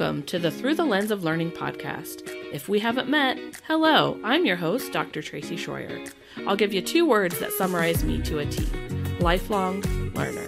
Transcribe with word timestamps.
Welcome 0.00 0.22
to 0.22 0.38
the 0.38 0.50
Through 0.50 0.76
the 0.76 0.84
Lens 0.86 1.10
of 1.10 1.24
Learning 1.24 1.50
podcast. 1.50 2.22
If 2.54 2.70
we 2.70 2.78
haven't 2.78 3.10
met, 3.10 3.38
hello, 3.66 4.18
I'm 4.24 4.46
your 4.46 4.56
host, 4.56 4.92
Dr. 4.92 5.20
Tracy 5.20 5.56
Schroyer. 5.56 6.10
I'll 6.46 6.56
give 6.56 6.72
you 6.72 6.80
two 6.80 7.06
words 7.06 7.38
that 7.38 7.52
summarize 7.52 8.02
me 8.02 8.22
to 8.22 8.38
a 8.38 8.46
T 8.46 8.64
lifelong 9.20 9.82
learner. 10.14 10.46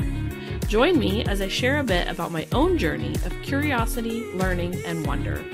Join 0.68 0.98
me 0.98 1.22
as 1.26 1.42
I 1.42 1.48
share 1.48 1.80
a 1.80 1.84
bit 1.84 2.08
about 2.08 2.32
my 2.32 2.48
own 2.52 2.78
journey 2.78 3.14
of 3.26 3.42
curiosity, 3.42 4.24
learning, 4.32 4.82
and 4.86 5.06
wonder. 5.06 5.44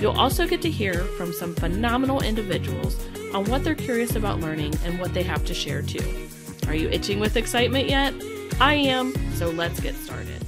You'll 0.00 0.18
also 0.18 0.46
get 0.46 0.62
to 0.62 0.70
hear 0.70 0.94
from 0.94 1.34
some 1.34 1.54
phenomenal 1.54 2.22
individuals 2.22 3.06
on 3.34 3.44
what 3.44 3.64
they're 3.64 3.74
curious 3.74 4.16
about 4.16 4.40
learning 4.40 4.74
and 4.86 4.98
what 4.98 5.12
they 5.12 5.24
have 5.24 5.44
to 5.44 5.52
share 5.52 5.82
too. 5.82 6.26
Are 6.68 6.74
you 6.74 6.88
itching 6.88 7.20
with 7.20 7.36
excitement 7.36 7.90
yet? 7.90 8.14
I 8.62 8.72
am, 8.72 9.12
so 9.34 9.50
let's 9.50 9.78
get 9.78 9.94
started. 9.96 10.41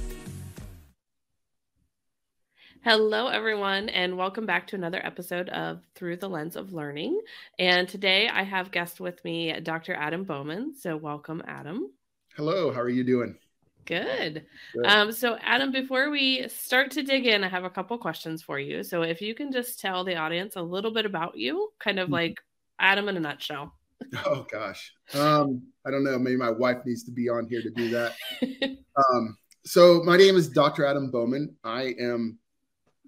Hello, 2.85 3.29
everyone, 3.29 3.89
and 3.89 4.15
welcome 4.15 4.45
back 4.45 4.67
to 4.67 4.75
another 4.75 5.03
episode 5.03 5.49
of 5.49 5.81
Through 5.95 6.17
the 6.17 6.29
Lens 6.29 6.55
of 6.55 6.71
Learning. 6.71 7.19
And 7.57 7.89
today 7.89 8.29
I 8.31 8.43
have 8.43 8.69
guest 8.69 8.99
with 8.99 9.25
me, 9.25 9.59
Dr. 9.59 9.95
Adam 9.95 10.23
Bowman. 10.23 10.75
So, 10.77 10.95
welcome, 10.95 11.41
Adam. 11.47 11.91
Hello, 12.35 12.71
how 12.71 12.81
are 12.81 12.89
you 12.89 13.03
doing? 13.03 13.39
Good. 13.85 14.45
Good. 14.75 14.85
Um, 14.85 15.11
so, 15.11 15.35
Adam, 15.41 15.71
before 15.71 16.11
we 16.11 16.47
start 16.47 16.91
to 16.91 17.01
dig 17.01 17.25
in, 17.25 17.43
I 17.43 17.47
have 17.47 17.63
a 17.63 17.71
couple 17.71 17.97
questions 17.97 18.43
for 18.43 18.59
you. 18.59 18.83
So, 18.83 19.01
if 19.01 19.19
you 19.19 19.33
can 19.33 19.51
just 19.51 19.79
tell 19.79 20.03
the 20.03 20.17
audience 20.17 20.55
a 20.55 20.61
little 20.61 20.93
bit 20.93 21.07
about 21.07 21.35
you, 21.35 21.71
kind 21.79 21.97
of 21.97 22.05
mm-hmm. 22.05 22.13
like 22.13 22.37
Adam 22.77 23.09
in 23.09 23.17
a 23.17 23.19
nutshell. 23.19 23.73
Oh 24.27 24.45
gosh, 24.51 24.93
um, 25.15 25.63
I 25.87 25.89
don't 25.89 26.03
know. 26.03 26.19
Maybe 26.19 26.37
my 26.37 26.51
wife 26.51 26.77
needs 26.85 27.03
to 27.05 27.11
be 27.11 27.29
on 27.29 27.47
here 27.49 27.63
to 27.63 27.71
do 27.71 27.89
that. 27.89 28.13
um, 29.09 29.35
so, 29.65 30.03
my 30.03 30.17
name 30.17 30.35
is 30.35 30.49
Dr. 30.49 30.85
Adam 30.85 31.09
Bowman. 31.09 31.55
I 31.63 31.95
am 31.99 32.37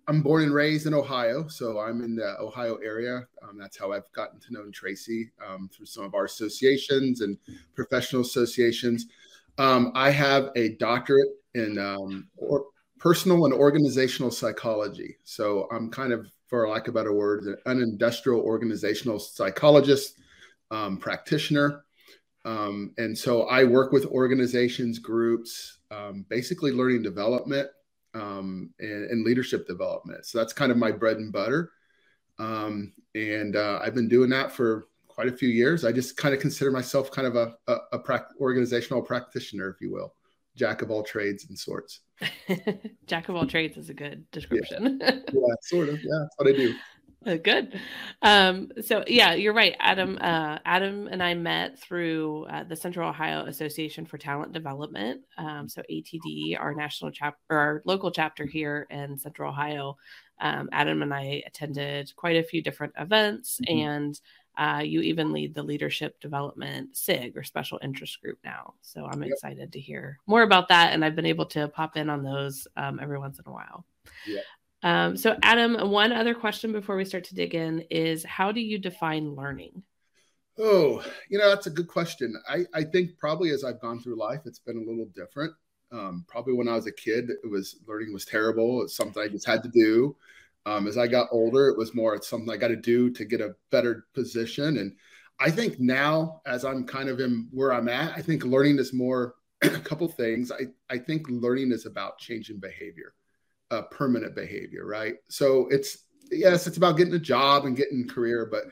I'm 0.09 0.21
born 0.21 0.43
and 0.43 0.53
raised 0.53 0.87
in 0.87 0.93
Ohio, 0.93 1.49
so 1.49 1.79
I'm 1.79 2.01
in 2.01 2.15
the 2.15 2.39
Ohio 2.39 2.75
area. 2.77 3.27
Um, 3.43 3.57
that's 3.57 3.77
how 3.77 3.91
I've 3.91 4.09
gotten 4.13 4.39
to 4.39 4.53
know 4.53 4.69
Tracy 4.71 5.31
um, 5.45 5.69
through 5.73 5.87
some 5.87 6.05
of 6.05 6.15
our 6.15 6.23
associations 6.23 7.19
and 7.19 7.37
professional 7.75 8.21
associations. 8.21 9.07
Um, 9.57 9.91
I 9.95 10.11
have 10.11 10.51
a 10.55 10.75
doctorate 10.75 11.27
in 11.55 11.77
um, 11.77 12.29
or 12.37 12.67
personal 12.99 13.43
and 13.45 13.53
organizational 13.53 14.31
psychology. 14.31 15.17
So 15.25 15.67
I'm 15.73 15.89
kind 15.89 16.13
of, 16.13 16.27
for 16.47 16.69
lack 16.69 16.87
of 16.87 16.93
better 16.93 17.13
words, 17.13 17.47
an 17.65 17.81
industrial 17.81 18.39
organizational 18.39 19.19
psychologist, 19.19 20.19
um, 20.71 20.97
practitioner. 20.97 21.83
Um, 22.45 22.93
and 22.97 23.17
so 23.17 23.43
I 23.43 23.65
work 23.65 23.91
with 23.91 24.05
organizations, 24.05 24.99
groups, 24.99 25.79
basically 26.29 26.71
learning 26.71 27.03
development 27.03 27.69
um, 28.17 28.71
and, 28.79 29.09
and, 29.11 29.25
leadership 29.25 29.67
development. 29.67 30.25
So 30.25 30.37
that's 30.37 30.53
kind 30.53 30.71
of 30.71 30.77
my 30.77 30.91
bread 30.91 31.17
and 31.17 31.31
butter. 31.31 31.71
Um, 32.39 32.93
and 33.15 33.55
uh, 33.55 33.79
I've 33.81 33.95
been 33.95 34.07
doing 34.07 34.29
that 34.31 34.51
for 34.51 34.87
quite 35.07 35.27
a 35.27 35.31
few 35.31 35.49
years. 35.49 35.85
I 35.85 35.91
just 35.91 36.17
kind 36.17 36.33
of 36.33 36.41
consider 36.41 36.71
myself 36.71 37.11
kind 37.11 37.27
of 37.27 37.35
a, 37.35 37.55
a, 37.67 37.77
a 37.93 37.99
pra- 37.99 38.27
organizational 38.39 39.01
practitioner, 39.01 39.69
if 39.69 39.81
you 39.81 39.91
will, 39.91 40.13
jack 40.55 40.81
of 40.81 40.91
all 40.91 41.03
trades 41.03 41.45
and 41.49 41.57
sorts. 41.57 42.01
jack 43.07 43.29
of 43.29 43.35
all 43.35 43.45
trades 43.45 43.77
is 43.77 43.89
a 43.89 43.93
good 43.93 44.29
description. 44.31 44.99
Yeah, 45.01 45.11
yeah 45.33 45.55
sort 45.61 45.89
of. 45.89 45.95
Yeah, 45.95 46.19
that's 46.21 46.35
what 46.37 46.47
I 46.47 46.51
do. 46.51 46.75
Good. 47.43 47.79
Um, 48.21 48.71
so 48.81 49.03
yeah, 49.07 49.33
you're 49.33 49.53
right. 49.53 49.75
Adam, 49.79 50.17
uh, 50.21 50.59
Adam 50.65 51.07
and 51.07 51.21
I 51.21 51.33
met 51.33 51.79
through 51.79 52.45
uh, 52.45 52.63
the 52.63 52.75
Central 52.75 53.09
Ohio 53.09 53.45
Association 53.45 54.05
for 54.05 54.17
Talent 54.17 54.53
Development. 54.53 55.21
Um, 55.37 55.67
so 55.67 55.81
ATD, 55.91 56.59
our 56.59 56.73
national 56.73 57.11
chapter, 57.11 57.39
our 57.49 57.81
local 57.85 58.11
chapter 58.11 58.45
here 58.45 58.87
in 58.89 59.17
Central 59.17 59.51
Ohio. 59.51 59.97
Um, 60.39 60.69
Adam 60.71 61.01
and 61.01 61.13
I 61.13 61.43
attended 61.47 62.13
quite 62.15 62.37
a 62.37 62.43
few 62.43 62.61
different 62.61 62.93
events, 62.97 63.59
mm-hmm. 63.67 63.87
and 63.87 64.21
uh, 64.57 64.81
you 64.83 65.01
even 65.01 65.33
lead 65.33 65.53
the 65.53 65.63
leadership 65.63 66.19
development 66.19 66.95
SIG 66.95 67.35
or 67.35 67.43
special 67.43 67.79
interest 67.83 68.21
group 68.21 68.37
now. 68.43 68.75
So 68.81 69.05
I'm 69.05 69.21
yep. 69.23 69.31
excited 69.31 69.73
to 69.73 69.79
hear 69.79 70.19
more 70.27 70.43
about 70.43 70.69
that, 70.69 70.93
and 70.93 71.03
I've 71.03 71.15
been 71.15 71.25
able 71.25 71.47
to 71.47 71.67
pop 71.67 71.97
in 71.97 72.09
on 72.09 72.23
those 72.23 72.67
um, 72.77 72.99
every 73.01 73.19
once 73.19 73.39
in 73.39 73.45
a 73.47 73.51
while. 73.51 73.83
Yeah. 74.25 74.41
Um, 74.83 75.17
so, 75.17 75.35
Adam, 75.41 75.89
one 75.89 76.11
other 76.11 76.33
question 76.33 76.71
before 76.71 76.95
we 76.95 77.05
start 77.05 77.23
to 77.25 77.35
dig 77.35 77.55
in 77.55 77.81
is 77.89 78.23
how 78.23 78.51
do 78.51 78.61
you 78.61 78.77
define 78.77 79.35
learning? 79.35 79.83
Oh, 80.59 81.03
you 81.29 81.37
know, 81.37 81.49
that's 81.49 81.67
a 81.67 81.71
good 81.71 81.87
question. 81.87 82.35
I, 82.47 82.65
I 82.73 82.83
think 82.83 83.17
probably 83.17 83.51
as 83.51 83.63
I've 83.63 83.81
gone 83.81 83.99
through 83.99 84.17
life, 84.17 84.41
it's 84.45 84.59
been 84.59 84.77
a 84.77 84.89
little 84.89 85.09
different. 85.15 85.53
Um, 85.91 86.25
probably 86.27 86.53
when 86.53 86.67
I 86.67 86.73
was 86.73 86.87
a 86.87 86.91
kid, 86.91 87.29
it 87.29 87.49
was 87.49 87.77
learning 87.87 88.11
was 88.11 88.25
terrible. 88.25 88.81
It's 88.81 88.95
something 88.95 89.21
I 89.21 89.27
just 89.27 89.45
had 89.45 89.63
to 89.63 89.69
do. 89.69 90.15
Um, 90.65 90.87
as 90.87 90.97
I 90.97 91.07
got 91.07 91.29
older, 91.31 91.69
it 91.69 91.77
was 91.77 91.95
more 91.95 92.15
it's 92.15 92.27
something 92.27 92.49
I 92.49 92.57
got 92.57 92.67
to 92.69 92.75
do 92.75 93.09
to 93.11 93.23
get 93.23 93.39
a 93.39 93.55
better 93.71 94.05
position. 94.13 94.77
And 94.77 94.95
I 95.39 95.49
think 95.49 95.79
now, 95.79 96.41
as 96.45 96.65
I'm 96.65 96.85
kind 96.85 97.07
of 97.07 97.19
in 97.19 97.47
where 97.51 97.71
I'm 97.71 97.87
at, 97.87 98.17
I 98.17 98.21
think 98.21 98.43
learning 98.43 98.79
is 98.79 98.93
more 98.93 99.35
a 99.61 99.69
couple 99.69 100.07
things. 100.07 100.51
I, 100.51 100.65
I 100.89 100.97
think 100.97 101.27
learning 101.29 101.71
is 101.71 101.85
about 101.85 102.17
changing 102.17 102.59
behavior 102.59 103.13
a 103.71 103.83
permanent 103.83 104.35
behavior, 104.35 104.85
right? 104.85 105.15
So 105.29 105.67
it's 105.69 106.05
yes, 106.31 106.67
it's 106.67 106.77
about 106.77 106.97
getting 106.97 107.13
a 107.13 107.19
job 107.19 107.65
and 107.65 107.75
getting 107.75 108.07
career, 108.07 108.47
but 108.49 108.65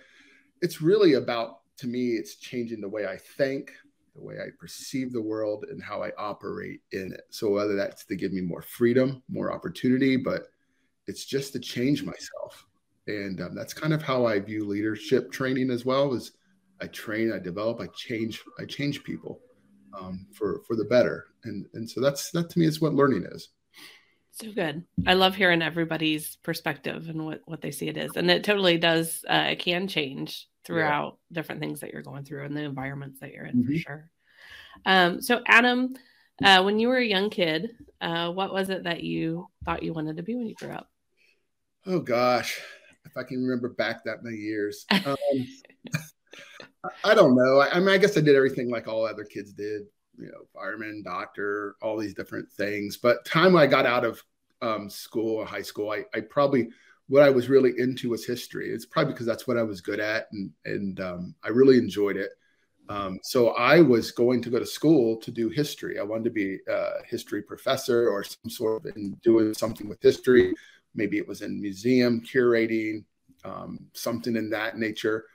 it's 0.62 0.82
really 0.82 1.14
about 1.14 1.60
to 1.78 1.88
me, 1.88 2.12
it's 2.12 2.36
changing 2.36 2.82
the 2.82 2.90
way 2.90 3.06
I 3.06 3.18
think, 3.18 3.74
the 4.16 4.24
way 4.24 4.36
I 4.36 4.48
perceive 4.58 5.12
the 5.12 5.22
world, 5.22 5.66
and 5.70 5.84
how 5.84 6.02
I 6.02 6.12
operate 6.18 6.82
in 6.92 7.12
it. 7.12 7.24
So 7.30 7.50
whether 7.50 7.76
that's 7.76 8.06
to 8.06 8.16
give 8.16 8.32
me 8.32 8.42
more 8.42 8.62
freedom, 8.62 9.22
more 9.28 9.52
opportunity, 9.52 10.16
but 10.16 10.48
it's 11.08 11.26
just 11.26 11.54
to 11.54 11.60
change 11.60 12.04
myself, 12.04 12.66
and 13.08 13.42
um, 13.42 13.56
that's 13.56 13.74
kind 13.74 13.94
of 13.94 14.02
how 14.02 14.26
I 14.26 14.40
view 14.40 14.66
leadership 14.66 15.32
training 15.32 15.70
as 15.70 15.86
well. 15.86 16.14
Is 16.14 16.32
I 16.82 16.88
train, 16.88 17.32
I 17.32 17.40
develop, 17.40 17.80
I 17.80 17.88
change, 17.96 18.42
I 18.60 18.66
change 18.66 19.04
people 19.04 19.42
um, 20.00 20.28
for 20.34 20.62
for 20.66 20.76
the 20.76 20.86
better, 20.86 21.26
and 21.44 21.66
and 21.74 21.90
so 21.90 22.02
that's 22.02 22.32
that 22.32 22.50
to 22.52 22.60
me 22.60 22.66
is 22.66 22.82
what 22.82 22.94
learning 22.94 23.26
is. 23.32 23.50
So 24.36 24.52
good. 24.52 24.84
I 25.08 25.14
love 25.14 25.34
hearing 25.34 25.62
everybody's 25.62 26.36
perspective 26.44 27.08
and 27.08 27.26
what 27.26 27.42
what 27.46 27.62
they 27.62 27.72
see 27.72 27.88
it 27.88 27.96
is, 27.96 28.12
and 28.18 28.30
it 28.30 28.44
totally 28.44 28.78
does. 28.78 29.24
Uh, 29.30 29.46
it 29.52 29.60
can 29.60 29.88
change 29.88 30.50
throughout 30.66 31.20
yeah. 31.30 31.36
different 31.36 31.62
things 31.62 31.80
that 31.80 31.94
you're 31.94 32.02
going 32.02 32.26
through 32.26 32.44
and 32.44 32.56
the 32.56 32.64
environments 32.64 33.22
that 33.22 33.32
you're 33.32 33.46
in 33.46 33.64
mm-hmm. 33.64 33.74
for 33.74 33.80
sure. 33.80 34.10
Um, 34.86 35.22
so 35.22 35.42
Adam, 35.48 35.96
uh, 36.44 36.64
when 36.64 36.80
you 36.80 36.90
were 36.90 36.98
a 36.98 37.06
young 37.06 37.30
kid, 37.30 37.78
uh, 38.02 38.30
what 38.30 38.54
was 38.54 38.70
it 38.70 38.84
that 38.84 39.04
you 39.04 39.48
thought 39.64 39.84
you 39.84 39.94
wanted 39.94 40.18
to 40.18 40.24
be 40.24 40.36
when 40.36 40.48
you 40.48 40.56
grew 40.56 40.72
up? 40.72 40.90
Oh 41.86 42.00
gosh, 42.00 42.60
if 43.06 43.16
I 43.16 43.24
can 43.24 43.42
remember 43.42 43.70
back 43.70 44.04
that 44.04 44.22
many 44.22 44.36
years, 44.36 44.86
um, 45.06 45.16
I 47.06 47.16
don't 47.16 47.38
know. 47.38 47.60
I, 47.60 47.70
I 47.70 47.80
mean, 47.80 47.88
I 47.88 47.98
guess 47.98 48.18
I 48.18 48.22
did 48.22 48.36
everything 48.36 48.70
like 48.70 48.90
all 48.90 49.06
other 49.06 49.24
kids 49.24 49.54
did 49.54 49.84
you 50.20 50.28
know, 50.28 50.46
fireman, 50.54 51.04
doctor, 51.04 51.76
all 51.82 51.98
these 51.98 52.14
different 52.14 52.52
things. 52.52 52.98
But 52.98 53.26
time 53.26 53.56
I 53.56 53.68
got 53.68 53.86
out 53.86 54.06
of 54.06 54.24
um, 54.62 54.90
school, 54.90 55.46
high 55.46 55.62
school, 55.62 55.92
I, 55.92 56.04
I, 56.14 56.22
probably 56.22 56.70
what 57.08 57.24
I 57.24 57.30
was 57.30 57.50
really 57.50 57.74
into 57.78 58.10
was 58.10 58.26
history. 58.26 58.70
It's 58.70 58.86
probably 58.86 59.14
because 59.14 59.26
that's 59.26 59.48
what 59.48 59.58
I 59.58 59.64
was 59.64 59.82
good 59.82 60.00
at, 60.00 60.28
and 60.32 60.52
and 60.66 61.00
um, 61.00 61.36
I 61.44 61.50
really 61.50 61.78
enjoyed 61.78 62.18
it. 62.18 62.32
Um, 62.88 63.20
so 63.24 63.50
I 63.50 63.82
was 63.82 64.12
going 64.12 64.42
to 64.44 64.50
go 64.50 64.60
to 64.60 64.66
school 64.66 65.18
to 65.18 65.32
do 65.32 65.50
history. 65.50 66.00
I 66.00 66.04
wanted 66.04 66.26
to 66.26 66.30
be 66.30 66.60
a 66.68 67.04
history 67.06 67.42
professor 67.42 68.10
or 68.10 68.24
some 68.24 68.50
sort 68.50 68.86
of 68.86 68.96
in 68.96 69.14
doing 69.24 69.54
something 69.54 69.90
with 69.90 70.02
history. 70.02 70.54
Maybe 70.94 71.18
it 71.18 71.28
was 71.28 71.42
in 71.42 71.60
museum 71.60 72.22
curating, 72.22 73.04
um, 73.44 73.80
something 73.94 74.36
in 74.36 74.50
that 74.52 74.78
nature. 74.78 75.26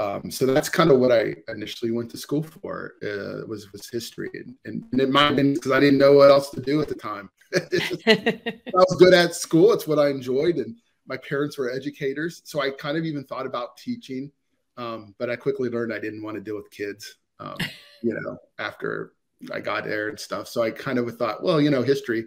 Um, 0.00 0.30
so 0.30 0.46
that's 0.46 0.70
kind 0.70 0.90
of 0.90 0.98
what 0.98 1.12
I 1.12 1.36
initially 1.48 1.90
went 1.90 2.10
to 2.12 2.16
school 2.16 2.42
for 2.42 2.94
uh, 3.02 3.46
was 3.46 3.70
was 3.70 3.90
history, 3.90 4.30
and, 4.32 4.54
and, 4.64 4.82
and 4.92 5.00
it 5.00 5.10
might 5.10 5.26
have 5.26 5.36
been 5.36 5.52
because 5.52 5.72
I 5.72 5.80
didn't 5.80 5.98
know 5.98 6.14
what 6.14 6.30
else 6.30 6.48
to 6.50 6.60
do 6.62 6.80
at 6.80 6.88
the 6.88 6.94
time. 6.94 7.28
just, 7.70 8.02
I 8.06 8.62
was 8.72 8.96
good 8.98 9.12
at 9.12 9.34
school; 9.34 9.74
it's 9.74 9.86
what 9.86 9.98
I 9.98 10.08
enjoyed, 10.08 10.56
and 10.56 10.74
my 11.06 11.18
parents 11.18 11.58
were 11.58 11.70
educators, 11.70 12.40
so 12.46 12.62
I 12.62 12.70
kind 12.70 12.96
of 12.96 13.04
even 13.04 13.24
thought 13.24 13.44
about 13.44 13.76
teaching. 13.76 14.32
Um, 14.78 15.14
but 15.18 15.28
I 15.28 15.36
quickly 15.36 15.68
learned 15.68 15.92
I 15.92 15.98
didn't 15.98 16.22
want 16.22 16.36
to 16.36 16.40
deal 16.40 16.56
with 16.56 16.70
kids, 16.70 17.16
um, 17.38 17.58
you 18.02 18.14
know, 18.14 18.38
after 18.58 19.12
I 19.52 19.60
got 19.60 19.84
there 19.84 20.08
and 20.08 20.18
stuff. 20.18 20.48
So 20.48 20.62
I 20.62 20.70
kind 20.70 20.98
of 20.98 21.14
thought, 21.18 21.42
well, 21.42 21.60
you 21.60 21.68
know, 21.68 21.82
history 21.82 22.24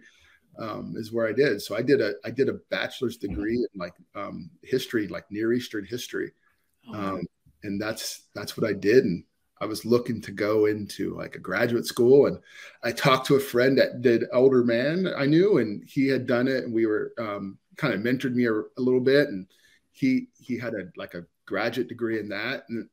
um, 0.60 0.94
is 0.96 1.12
where 1.12 1.28
I 1.28 1.34
did. 1.34 1.60
So 1.60 1.76
I 1.76 1.82
did 1.82 2.02
a 2.02 2.14
I 2.24 2.30
did 2.30 2.50
a 2.50 2.60
bachelor's 2.70 3.18
degree 3.18 3.58
in 3.58 3.80
like 3.80 3.96
um, 4.14 4.52
history, 4.62 5.08
like 5.08 5.26
Near 5.32 5.54
Eastern 5.54 5.86
history. 5.86 6.34
Oh, 6.90 6.94
um, 6.94 7.22
and 7.64 7.82
that's 7.82 8.24
that's 8.36 8.58
what 8.58 8.70
I 8.70 8.74
did. 8.74 9.06
And 9.06 9.24
I 9.62 9.66
was 9.66 9.86
looking 9.86 10.22
to 10.22 10.32
go 10.32 10.66
into 10.66 11.16
like 11.16 11.36
a 11.36 11.40
graduate 11.40 11.86
school, 11.86 12.28
and 12.28 12.40
I 12.84 12.92
talked 12.92 13.28
to 13.28 13.36
a 13.36 13.40
friend 13.40 13.78
that 13.78 14.02
did 14.02 14.26
older 14.34 14.64
man 14.64 15.08
I 15.18 15.26
knew, 15.26 15.58
and 15.58 15.84
he 15.88 16.08
had 16.08 16.28
done 16.28 16.48
it, 16.48 16.64
and 16.64 16.74
we 16.74 16.86
were 16.86 17.14
um, 17.18 17.58
kind 17.78 17.94
of 17.94 18.02
mentored 18.02 18.34
me 18.34 18.46
a, 18.46 18.54
a, 18.54 18.82
little 18.82 19.00
bit, 19.02 19.30
and 19.30 19.48
he 19.92 20.28
he 20.38 20.58
had 20.58 20.74
a 20.74 20.90
like 20.98 21.14
a 21.14 21.26
graduate 21.46 21.88
degree 21.88 22.20
in 22.20 22.30
that, 22.30 22.64
and, 22.70 22.88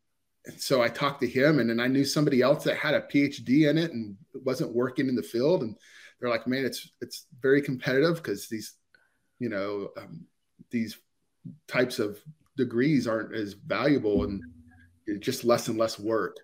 and 0.47 0.61
so 0.61 0.83
I 0.83 0.89
talked 0.89 1.21
to 1.23 1.29
him, 1.29 1.59
and 1.59 1.69
then 1.69 1.81
I 1.81 1.87
knew 1.87 2.05
somebody 2.05 2.43
else 2.43 2.65
that 2.65 2.77
had 2.77 2.95
a 2.95 3.03
PhD 3.03 3.69
in 3.69 3.79
it 3.79 3.93
and 3.93 4.17
wasn't 4.35 4.75
working 4.75 5.09
in 5.09 5.17
the 5.17 5.23
field, 5.23 5.63
and 5.63 5.77
they're 6.21 6.31
like, 6.31 6.47
man, 6.47 6.65
it's 6.65 6.91
it's 7.01 7.27
very 7.41 7.63
competitive 7.63 8.17
because 8.17 8.49
these 8.49 8.75
you 9.41 9.49
know, 9.49 9.89
um, 9.97 10.27
these 10.71 10.97
types 11.67 11.99
of 11.99 12.21
degrees 12.57 13.09
aren't 13.09 13.35
as 13.35 13.55
valuable 13.55 14.23
and 14.25 14.43
just 15.19 15.45
less 15.45 15.69
and 15.69 15.79
less 15.79 15.99
work. 15.99 16.37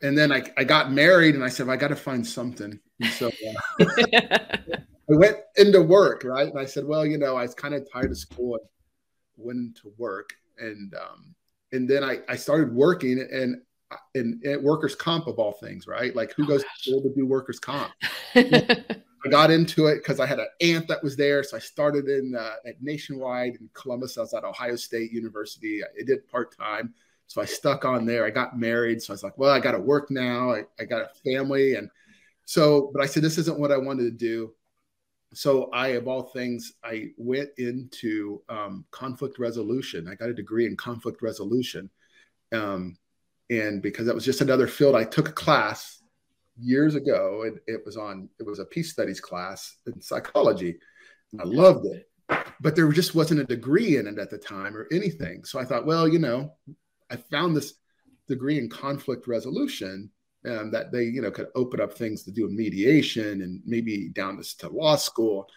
And 0.00 0.16
then 0.16 0.32
I, 0.32 0.42
I 0.56 0.64
got 0.64 0.92
married 0.92 1.34
and 1.34 1.44
I 1.44 1.48
said, 1.48 1.68
I 1.68 1.76
got 1.76 1.88
to 1.88 1.96
find 1.96 2.26
something. 2.26 2.78
And 3.00 3.10
so 3.10 3.28
uh, 3.28 3.86
I 4.12 4.78
went 5.08 5.36
into 5.56 5.82
work, 5.82 6.24
right? 6.24 6.48
And 6.48 6.58
I 6.58 6.64
said, 6.64 6.84
well, 6.84 7.04
you 7.04 7.18
know, 7.18 7.36
I 7.36 7.42
was 7.42 7.54
kind 7.54 7.74
of 7.74 7.86
tired 7.90 8.10
of 8.10 8.16
school 8.16 8.54
and 8.54 8.64
went 9.36 9.58
into 9.58 9.92
work. 9.98 10.32
And, 10.58 10.94
um, 10.94 11.34
and 11.72 11.88
then 11.88 12.02
I, 12.02 12.20
I 12.28 12.36
started 12.36 12.72
working 12.72 13.20
and, 13.20 13.60
and, 14.14 14.42
and 14.42 14.62
workers 14.62 14.94
comp 14.94 15.26
of 15.26 15.38
all 15.38 15.52
things, 15.52 15.86
right? 15.86 16.16
Like 16.16 16.32
who 16.34 16.44
oh, 16.44 16.46
goes 16.46 16.62
gosh. 16.62 16.82
to 16.84 16.90
school 16.90 17.02
to 17.02 17.14
do 17.14 17.26
workers 17.26 17.58
comp? 17.58 17.92
I 19.24 19.28
got 19.28 19.50
into 19.50 19.86
it 19.86 19.98
because 19.98 20.18
I 20.18 20.26
had 20.26 20.40
an 20.40 20.48
aunt 20.60 20.88
that 20.88 21.02
was 21.02 21.16
there. 21.16 21.42
So 21.42 21.56
I 21.56 21.60
started 21.60 22.08
in 22.08 22.34
uh, 22.34 22.54
at 22.66 22.82
Nationwide 22.82 23.56
in 23.60 23.68
Columbus. 23.72 24.18
I 24.18 24.22
was 24.22 24.34
at 24.34 24.44
Ohio 24.44 24.76
State 24.76 25.12
University. 25.12 25.82
I 25.84 26.02
did 26.04 26.26
part 26.28 26.56
time. 26.56 26.94
So 27.26 27.40
I 27.40 27.44
stuck 27.44 27.84
on 27.84 28.04
there. 28.04 28.26
I 28.26 28.30
got 28.30 28.58
married. 28.58 29.02
So 29.02 29.12
I 29.12 29.14
was 29.14 29.22
like, 29.22 29.38
well, 29.38 29.50
I 29.50 29.60
got 29.60 29.72
to 29.72 29.78
work 29.78 30.10
now. 30.10 30.52
I, 30.52 30.64
I 30.78 30.84
got 30.84 31.02
a 31.02 31.10
family. 31.24 31.74
And 31.76 31.88
so, 32.44 32.90
but 32.92 33.02
I 33.02 33.06
said, 33.06 33.22
this 33.22 33.38
isn't 33.38 33.58
what 33.58 33.72
I 33.72 33.78
wanted 33.78 34.04
to 34.04 34.10
do. 34.10 34.52
So 35.34 35.70
I, 35.70 35.88
of 35.88 36.08
all 36.08 36.24
things, 36.24 36.74
I 36.84 37.10
went 37.16 37.48
into 37.56 38.42
um, 38.50 38.84
conflict 38.90 39.38
resolution. 39.38 40.06
I 40.08 40.14
got 40.14 40.28
a 40.28 40.34
degree 40.34 40.66
in 40.66 40.76
conflict 40.76 41.22
resolution. 41.22 41.88
Um, 42.52 42.96
and 43.48 43.80
because 43.80 44.06
that 44.06 44.14
was 44.14 44.26
just 44.26 44.42
another 44.42 44.66
field, 44.66 44.94
I 44.94 45.04
took 45.04 45.30
a 45.30 45.32
class 45.32 46.02
years 46.60 46.94
ago. 46.96 47.44
It, 47.46 47.54
it 47.66 47.80
was 47.86 47.96
on, 47.96 48.28
it 48.38 48.46
was 48.46 48.58
a 48.58 48.66
peace 48.66 48.92
studies 48.92 49.20
class 49.20 49.78
in 49.86 50.02
psychology. 50.02 50.78
I 51.40 51.44
loved 51.44 51.86
it, 51.86 52.10
but 52.60 52.76
there 52.76 52.92
just 52.92 53.14
wasn't 53.14 53.40
a 53.40 53.44
degree 53.44 53.96
in 53.96 54.06
it 54.06 54.18
at 54.18 54.28
the 54.28 54.36
time 54.36 54.76
or 54.76 54.86
anything. 54.92 55.44
So 55.44 55.58
I 55.58 55.64
thought, 55.64 55.86
well, 55.86 56.06
you 56.06 56.18
know, 56.18 56.52
I 57.12 57.16
found 57.16 57.54
this 57.54 57.74
degree 58.26 58.58
in 58.58 58.68
conflict 58.68 59.26
resolution 59.26 60.10
um, 60.46 60.70
that 60.70 60.90
they, 60.90 61.04
you 61.04 61.20
know, 61.20 61.30
could 61.30 61.48
open 61.54 61.80
up 61.80 61.92
things 61.92 62.22
to 62.24 62.32
do 62.32 62.46
in 62.46 62.56
mediation 62.56 63.42
and 63.42 63.60
maybe 63.64 64.08
down 64.08 64.36
this 64.36 64.54
to 64.54 64.68
law 64.68 64.96
school. 64.96 65.48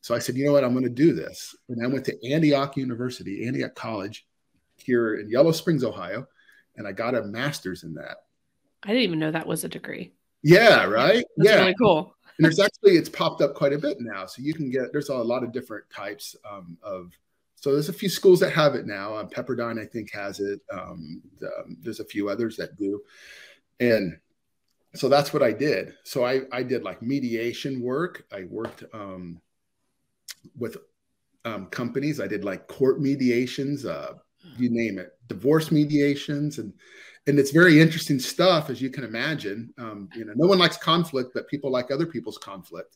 So 0.00 0.14
I 0.14 0.18
said, 0.18 0.34
you 0.34 0.44
know 0.44 0.52
what, 0.52 0.64
I'm 0.64 0.72
going 0.72 0.84
to 0.84 0.90
do 0.90 1.14
this. 1.14 1.56
And 1.68 1.82
I 1.82 1.86
went 1.86 2.04
to 2.06 2.32
Antioch 2.32 2.76
University, 2.76 3.46
Antioch 3.46 3.74
College 3.74 4.26
here 4.76 5.14
in 5.14 5.30
Yellow 5.30 5.52
Springs, 5.52 5.84
Ohio, 5.84 6.26
and 6.76 6.86
I 6.86 6.92
got 6.92 7.14
a 7.14 7.22
master's 7.22 7.84
in 7.84 7.94
that. 7.94 8.18
I 8.82 8.88
didn't 8.88 9.02
even 9.02 9.18
know 9.18 9.30
that 9.30 9.46
was 9.46 9.64
a 9.64 9.68
degree. 9.68 10.12
Yeah, 10.42 10.84
right. 10.84 11.24
That's 11.36 11.48
yeah, 11.48 11.60
really 11.60 11.74
cool. 11.80 12.14
and 12.36 12.44
there's 12.44 12.60
actually 12.60 12.96
it's 12.96 13.08
popped 13.08 13.40
up 13.40 13.54
quite 13.54 13.72
a 13.72 13.78
bit 13.78 13.98
now, 14.00 14.26
so 14.26 14.42
you 14.42 14.52
can 14.52 14.68
get 14.68 14.92
there's 14.92 15.08
a 15.08 15.14
lot 15.14 15.42
of 15.42 15.52
different 15.52 15.88
types 15.90 16.36
um, 16.50 16.76
of. 16.82 17.12
So 17.64 17.72
there's 17.72 17.88
a 17.88 17.94
few 17.94 18.10
schools 18.10 18.40
that 18.40 18.52
have 18.52 18.74
it 18.74 18.86
now. 18.86 19.16
Um, 19.16 19.30
Pepperdine, 19.30 19.80
I 19.80 19.86
think, 19.86 20.12
has 20.12 20.38
it. 20.38 20.60
Um, 20.70 21.22
the, 21.40 21.46
um, 21.46 21.78
there's 21.80 21.98
a 21.98 22.04
few 22.04 22.28
others 22.28 22.58
that 22.58 22.76
do, 22.76 23.00
and 23.80 24.18
so 24.94 25.08
that's 25.08 25.32
what 25.32 25.42
I 25.42 25.52
did. 25.52 25.94
So 26.02 26.26
I 26.26 26.42
I 26.52 26.62
did 26.62 26.82
like 26.82 27.00
mediation 27.00 27.80
work. 27.80 28.26
I 28.30 28.44
worked 28.50 28.84
um, 28.92 29.40
with 30.58 30.76
um, 31.46 31.64
companies. 31.68 32.20
I 32.20 32.26
did 32.26 32.44
like 32.44 32.68
court 32.68 33.00
mediations, 33.00 33.86
uh, 33.86 34.12
you 34.58 34.68
name 34.68 34.98
it, 34.98 35.12
divorce 35.28 35.72
mediations, 35.72 36.58
and 36.58 36.70
and 37.26 37.38
it's 37.38 37.50
very 37.50 37.80
interesting 37.80 38.18
stuff, 38.18 38.68
as 38.68 38.82
you 38.82 38.90
can 38.90 39.04
imagine. 39.04 39.72
Um, 39.78 40.10
you 40.14 40.26
know, 40.26 40.34
no 40.36 40.46
one 40.48 40.58
likes 40.58 40.76
conflict, 40.76 41.30
but 41.32 41.48
people 41.48 41.70
like 41.70 41.90
other 41.90 42.04
people's 42.04 42.36
conflict. 42.36 42.90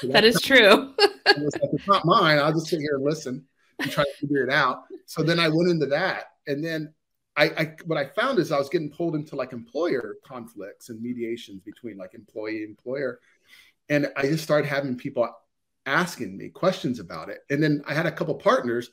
So 0.00 0.06
that 0.14 0.24
is 0.24 0.40
true. 0.40 0.94
it's 0.98 1.86
not 1.86 2.06
mine. 2.06 2.38
I'll 2.38 2.54
just 2.54 2.68
sit 2.68 2.80
here 2.80 2.94
and 2.94 3.04
listen 3.04 3.44
and 3.80 3.90
try 3.90 4.04
to 4.04 4.12
figure 4.20 4.44
it 4.44 4.52
out. 4.52 4.84
So 5.06 5.22
then 5.22 5.38
I 5.38 5.48
went 5.48 5.70
into 5.70 5.86
that, 5.86 6.24
and 6.46 6.64
then 6.64 6.92
I, 7.36 7.44
I 7.44 7.76
what 7.84 7.98
I 7.98 8.06
found 8.06 8.38
is 8.38 8.52
I 8.52 8.58
was 8.58 8.68
getting 8.68 8.90
pulled 8.90 9.14
into 9.14 9.36
like 9.36 9.52
employer 9.52 10.16
conflicts 10.26 10.88
and 10.88 11.00
mediations 11.00 11.60
between 11.62 11.96
like 11.96 12.14
employee 12.14 12.64
employer, 12.64 13.20
and 13.88 14.08
I 14.16 14.22
just 14.22 14.44
started 14.44 14.66
having 14.66 14.96
people 14.96 15.28
asking 15.84 16.36
me 16.36 16.48
questions 16.48 16.98
about 16.98 17.28
it. 17.28 17.40
And 17.50 17.62
then 17.62 17.82
I 17.86 17.94
had 17.94 18.06
a 18.06 18.12
couple 18.12 18.34
partners, 18.34 18.90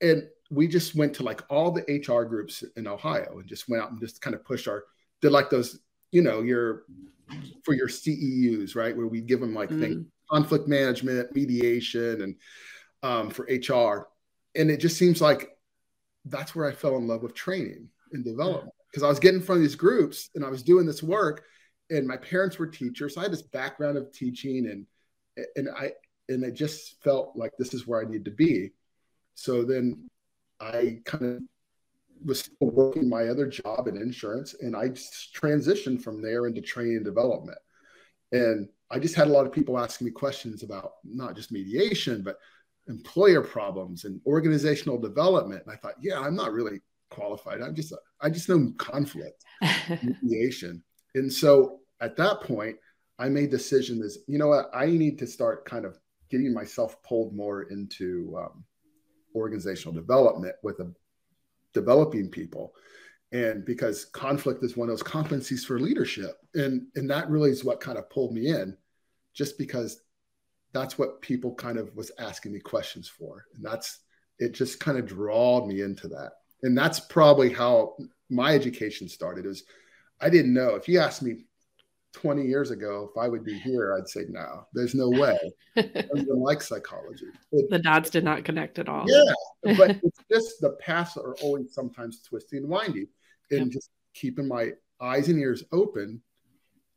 and 0.00 0.24
we 0.50 0.68
just 0.68 0.94
went 0.94 1.14
to 1.14 1.22
like 1.22 1.42
all 1.48 1.70
the 1.70 1.82
HR 1.82 2.24
groups 2.24 2.62
in 2.76 2.86
Ohio 2.86 3.38
and 3.38 3.48
just 3.48 3.68
went 3.68 3.82
out 3.82 3.90
and 3.90 4.00
just 4.00 4.20
kind 4.20 4.34
of 4.34 4.44
pushed 4.44 4.68
our 4.68 4.84
did 5.22 5.32
like 5.32 5.48
those, 5.48 5.78
you 6.10 6.20
know, 6.20 6.42
your 6.42 6.82
for 7.64 7.74
your 7.74 7.88
CEUs, 7.88 8.76
right? 8.76 8.94
Where 8.94 9.06
we 9.06 9.20
give 9.20 9.40
them 9.40 9.54
like 9.54 9.70
mm. 9.70 9.80
things, 9.80 10.06
conflict 10.30 10.68
management, 10.68 11.34
mediation, 11.34 12.22
and 12.22 12.36
um, 13.02 13.30
for 13.30 13.44
HR. 13.44 14.08
And 14.54 14.70
it 14.70 14.78
just 14.78 14.98
seems 14.98 15.20
like 15.20 15.56
that's 16.24 16.54
where 16.54 16.66
I 16.66 16.72
fell 16.72 16.96
in 16.96 17.06
love 17.06 17.22
with 17.22 17.34
training 17.34 17.88
and 18.12 18.24
development 18.24 18.74
because 18.90 19.02
I 19.02 19.08
was 19.08 19.18
getting 19.18 19.40
in 19.40 19.46
front 19.46 19.58
of 19.58 19.62
these 19.62 19.74
groups 19.74 20.28
and 20.34 20.44
I 20.44 20.50
was 20.50 20.62
doing 20.62 20.86
this 20.86 21.02
work, 21.02 21.44
and 21.90 22.06
my 22.06 22.16
parents 22.16 22.58
were 22.58 22.66
teachers, 22.66 23.14
so 23.14 23.20
I 23.20 23.24
had 23.24 23.32
this 23.32 23.42
background 23.42 23.96
of 23.96 24.12
teaching, 24.12 24.68
and 24.68 24.86
and 25.56 25.68
I 25.76 25.92
and 26.28 26.44
it 26.44 26.54
just 26.54 27.02
felt 27.02 27.32
like 27.36 27.52
this 27.58 27.74
is 27.74 27.86
where 27.86 28.00
I 28.00 28.08
need 28.08 28.24
to 28.26 28.30
be. 28.30 28.70
So 29.34 29.64
then 29.64 30.08
I 30.60 31.00
kind 31.04 31.24
of 31.24 31.42
was 32.24 32.50
working 32.60 33.08
my 33.08 33.26
other 33.28 33.46
job 33.46 33.88
in 33.88 33.96
insurance 33.96 34.54
and 34.60 34.76
I 34.76 34.90
transitioned 34.90 36.02
from 36.02 36.22
there 36.22 36.46
into 36.46 36.60
training 36.60 36.96
and 36.96 37.04
development. 37.04 37.58
And 38.30 38.68
I 38.90 38.98
just 38.98 39.14
had 39.14 39.26
a 39.26 39.32
lot 39.32 39.46
of 39.46 39.52
people 39.52 39.78
asking 39.78 40.06
me 40.06 40.12
questions 40.12 40.62
about 40.62 40.92
not 41.04 41.34
just 41.34 41.50
mediation, 41.50 42.22
but 42.22 42.38
employer 42.88 43.42
problems 43.42 44.04
and 44.04 44.20
organizational 44.26 44.98
development. 44.98 45.62
And 45.64 45.72
I 45.72 45.76
thought, 45.76 45.94
yeah, 46.00 46.20
I'm 46.20 46.34
not 46.34 46.52
really 46.52 46.80
qualified. 47.10 47.60
I'm 47.60 47.74
just, 47.74 47.94
I 48.20 48.30
just 48.30 48.48
know 48.48 48.72
conflict, 48.78 49.44
mediation. 50.22 50.82
And 51.14 51.32
so 51.32 51.80
at 52.00 52.16
that 52.16 52.40
point, 52.40 52.76
I 53.18 53.28
made 53.28 53.50
decision 53.50 54.02
is, 54.02 54.18
you 54.26 54.38
know 54.38 54.48
what, 54.48 54.70
I 54.74 54.86
need 54.86 55.18
to 55.18 55.26
start 55.26 55.64
kind 55.64 55.84
of 55.84 55.98
getting 56.30 56.52
myself 56.52 57.00
pulled 57.02 57.36
more 57.36 57.64
into 57.64 58.36
um, 58.38 58.64
organizational 59.34 59.94
development 59.94 60.56
with 60.62 60.80
a, 60.80 60.92
developing 61.72 62.28
people 62.28 62.74
and 63.32 63.64
because 63.64 64.04
conflict 64.06 64.62
is 64.62 64.76
one 64.76 64.88
of 64.88 64.98
those 64.98 65.02
competencies 65.02 65.64
for 65.64 65.80
leadership 65.80 66.36
and 66.54 66.82
and 66.96 67.08
that 67.08 67.28
really 67.30 67.50
is 67.50 67.64
what 67.64 67.80
kind 67.80 67.96
of 67.96 68.08
pulled 68.10 68.34
me 68.34 68.48
in 68.48 68.76
just 69.34 69.56
because 69.56 70.02
that's 70.72 70.98
what 70.98 71.20
people 71.20 71.54
kind 71.54 71.78
of 71.78 71.94
was 71.94 72.10
asking 72.18 72.52
me 72.52 72.60
questions 72.60 73.08
for 73.08 73.44
and 73.54 73.64
that's 73.64 74.00
it 74.38 74.52
just 74.52 74.80
kind 74.80 74.98
of 74.98 75.06
drawed 75.06 75.66
me 75.66 75.82
into 75.82 76.08
that 76.08 76.32
and 76.62 76.76
that's 76.76 77.00
probably 77.00 77.52
how 77.52 77.96
my 78.30 78.54
education 78.54 79.08
started 79.08 79.46
is 79.46 79.64
i 80.20 80.28
didn't 80.28 80.54
know 80.54 80.74
if 80.74 80.88
you 80.88 80.98
asked 80.98 81.22
me 81.22 81.44
20 82.14 82.44
years 82.44 82.70
ago, 82.70 83.08
if 83.10 83.18
I 83.18 83.28
would 83.28 83.44
be 83.44 83.58
here, 83.58 83.96
I'd 83.96 84.08
say, 84.08 84.22
no, 84.28 84.66
there's 84.72 84.94
no 84.94 85.08
way. 85.08 85.38
I 85.76 85.82
don't 85.82 86.18
even 86.18 86.40
like 86.40 86.60
psychology. 86.60 87.26
It, 87.52 87.70
the 87.70 87.78
dots 87.78 88.10
did 88.10 88.24
not 88.24 88.44
connect 88.44 88.78
at 88.78 88.88
all. 88.88 89.04
Yeah. 89.06 89.32
But 89.78 90.00
it's 90.02 90.18
just 90.30 90.60
the 90.60 90.76
paths 90.80 91.16
are 91.16 91.34
always 91.40 91.72
sometimes 91.72 92.20
twisty 92.22 92.56
and 92.56 92.68
windy. 92.68 93.06
And 93.50 93.66
yep. 93.66 93.70
just 93.70 93.90
keeping 94.12 94.48
my 94.48 94.72
eyes 95.00 95.28
and 95.28 95.38
ears 95.38 95.62
open 95.72 96.20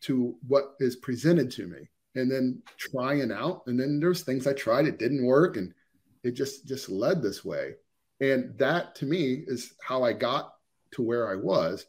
to 0.01 0.35
what 0.47 0.73
is 0.79 0.95
presented 0.95 1.51
to 1.51 1.67
me 1.67 1.87
and 2.15 2.31
then 2.31 2.61
trying 2.77 3.31
out. 3.31 3.63
And 3.67 3.79
then 3.79 3.99
there's 3.99 4.23
things 4.23 4.47
I 4.47 4.53
tried, 4.53 4.87
it 4.87 4.99
didn't 4.99 5.25
work. 5.25 5.57
And 5.57 5.73
it 6.23 6.31
just 6.31 6.67
just 6.67 6.89
led 6.89 7.21
this 7.21 7.45
way. 7.45 7.73
And 8.21 8.57
that 8.57 8.95
to 8.95 9.05
me 9.05 9.43
is 9.47 9.73
how 9.81 10.03
I 10.03 10.13
got 10.13 10.53
to 10.91 11.01
where 11.01 11.29
I 11.29 11.35
was 11.35 11.85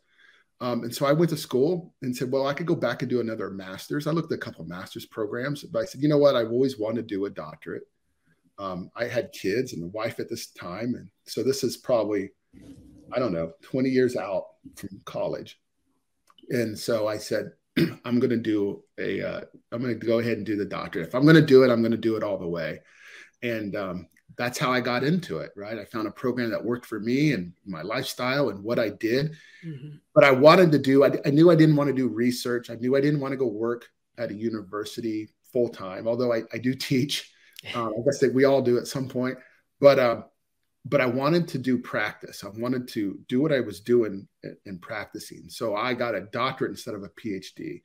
um, 0.61 0.85
and 0.85 0.95
so 0.95 1.05
I 1.05 1.13
went 1.13 1.31
to 1.31 1.37
school 1.37 1.93
and 2.03 2.17
said, 2.17 2.33
well, 2.33 2.47
I 2.47 2.55
could 2.55 2.67
go 2.67 2.75
back 2.75 3.03
and 3.03 3.11
do 3.11 3.21
another 3.21 3.51
master's. 3.51 4.07
I 4.07 4.13
looked 4.13 4.33
at 4.33 4.39
a 4.39 4.41
couple 4.41 4.65
master's 4.65 5.05
programs, 5.05 5.63
but 5.65 5.81
I 5.81 5.85
said, 5.85 6.01
you 6.01 6.09
know 6.09 6.17
what? 6.19 6.35
I've 6.35 6.51
always 6.51 6.79
wanted 6.79 7.07
to 7.09 7.15
do 7.15 7.27
a 7.27 7.31
doctorate. 7.31 7.83
Um, 8.59 8.91
I 8.97 9.05
had 9.05 9.33
kids 9.33 9.75
and 9.75 9.85
a 9.85 9.89
wife 9.89 10.19
at 10.19 10.31
this 10.31 10.47
time. 10.53 10.95
And 10.95 11.11
so 11.27 11.43
this 11.43 11.63
is 11.63 11.77
probably, 11.77 12.31
I 13.13 13.19
don't 13.19 13.35
know, 13.35 13.53
20 13.63 13.91
years 13.91 14.17
out 14.17 14.45
from 14.77 15.01
college. 15.05 15.61
And 16.49 16.79
so 16.79 17.07
I 17.07 17.19
said, 17.19 17.51
I'm 18.05 18.19
going 18.19 18.31
to 18.31 18.37
do 18.37 18.83
a, 18.99 19.23
uh, 19.23 19.41
going 19.71 19.99
to 19.99 20.07
go 20.07 20.19
ahead 20.19 20.37
and 20.37 20.47
do 20.47 20.57
the 20.57 20.65
doctorate. 20.65 21.09
If 21.09 21.15
I'm 21.15 21.25
going 21.25 21.37
to 21.37 21.43
do 21.43 21.63
it, 21.63 21.71
I'm 21.71 21.83
going 21.83 21.93
to 21.93 21.99
do 21.99 22.17
it 22.17 22.23
all 22.23 22.39
the 22.39 22.49
way. 22.49 22.81
And 23.43 23.77
um, 23.77 24.09
that's 24.37 24.59
how 24.59 24.73
I 24.73 24.81
got 24.81 25.05
into 25.05 25.39
it, 25.39 25.53
right? 25.57 25.79
I 25.79 25.85
found 25.85 26.07
a 26.07 26.11
program 26.11 26.51
that 26.51 26.65
worked 26.65 26.87
for 26.87 27.01
me 27.01 27.33
and 27.33 27.53
my 27.67 27.83
lifestyle 27.83 28.51
and 28.51 28.63
what 28.63 28.79
I 28.79 28.91
did. 28.91 29.37
Mm-hmm. 29.65 29.97
But 30.15 30.25
I 30.25 30.31
wanted 30.31 30.73
to 30.73 30.79
do, 30.79 31.05
I, 31.05 31.13
I, 31.25 31.31
knew 31.31 31.51
I 31.51 31.55
didn't 31.55 31.77
want 31.77 31.89
to 31.89 31.95
do 31.95 32.09
research. 32.09 32.71
I 32.71 32.75
knew 32.75 32.97
I 32.97 33.01
didn't 33.01 33.21
want 33.21 33.33
to 33.33 33.39
go 33.39 33.47
work 33.47 33.87
at 34.19 34.31
a 34.31 34.35
university 34.35 35.29
full 35.53 35.69
time, 35.69 36.07
although 36.07 36.33
I, 36.33 36.43
I 36.53 36.59
do 36.59 36.75
teach. 36.75 37.33
Um, 37.75 37.95
I 37.99 38.05
guess 38.05 38.19
that 38.21 38.35
we 38.35 38.45
all 38.45 38.63
do 38.63 38.79
at 38.79 38.87
some 38.87 39.09
point. 39.09 39.39
But, 39.81 39.99
uh, 39.99 40.23
but 40.89 41.01
I 41.01 41.07
wanted 41.07 41.49
to 41.49 41.59
do 41.59 41.79
practice. 41.79 42.45
I 42.45 42.49
wanted 42.49 42.89
to 42.89 43.19
do 43.29 43.41
what 43.41 43.53
I 43.53 43.61
was 43.61 43.81
doing 43.81 44.27
in 44.65 44.79
practicing. 44.79 45.49
So 45.49 45.75
I 45.75 45.95
got 45.95 46.15
a 46.15 46.23
doctorate 46.33 46.71
instead 46.71 46.95
of 46.95 47.03
a 47.03 47.09
PhD. 47.11 47.83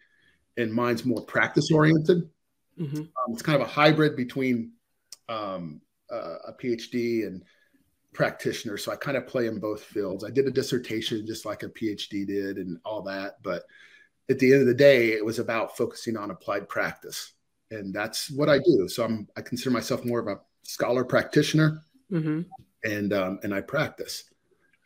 And 0.58 0.74
mine's 0.74 1.06
more 1.06 1.22
practice 1.22 1.72
oriented. 1.72 2.30
Mm-hmm. 2.80 2.98
Um, 2.98 3.34
it's 3.34 3.42
kind 3.42 3.62
of 3.62 3.68
a 3.68 3.72
hybrid 3.72 4.16
between 4.16 4.74
um, 5.30 5.82
uh, 6.12 6.36
a 6.48 6.54
PhD 6.54 7.26
and 7.26 7.44
practitioner, 8.14 8.78
so 8.78 8.92
I 8.92 8.96
kind 8.98 9.18
of 9.18 9.28
play 9.28 9.48
in 9.48 9.60
both 9.60 9.84
fields. 9.84 10.24
I 10.24 10.30
did 10.30 10.48
a 10.48 10.52
dissertation 10.52 11.26
just 11.26 11.46
like 11.46 11.64
a 11.64 11.70
PhD 11.70 12.28
did, 12.28 12.58
and 12.58 12.78
all 12.84 13.02
that. 13.04 13.42
But 13.42 13.64
at 14.30 14.40
the 14.40 14.52
end 14.52 14.62
of 14.62 14.68
the 14.68 14.74
day, 14.74 15.14
it 15.14 15.26
was 15.26 15.40
about 15.40 15.78
focusing 15.78 16.18
on 16.18 16.32
applied 16.32 16.68
practice, 16.68 17.34
and 17.70 17.94
that's 17.94 18.30
what 18.30 18.50
I 18.50 18.60
do. 18.60 18.88
So 18.88 19.04
I'm 19.04 19.28
I 19.38 19.42
consider 19.42 19.72
myself 19.72 20.06
more 20.06 20.20
of 20.20 20.28
a 20.28 20.42
scholar 20.64 21.06
practitioner, 21.06 21.82
mm-hmm. 22.12 22.42
And 22.84 23.14
um, 23.14 23.40
and 23.44 23.54
I 23.54 23.62
practice, 23.62 24.26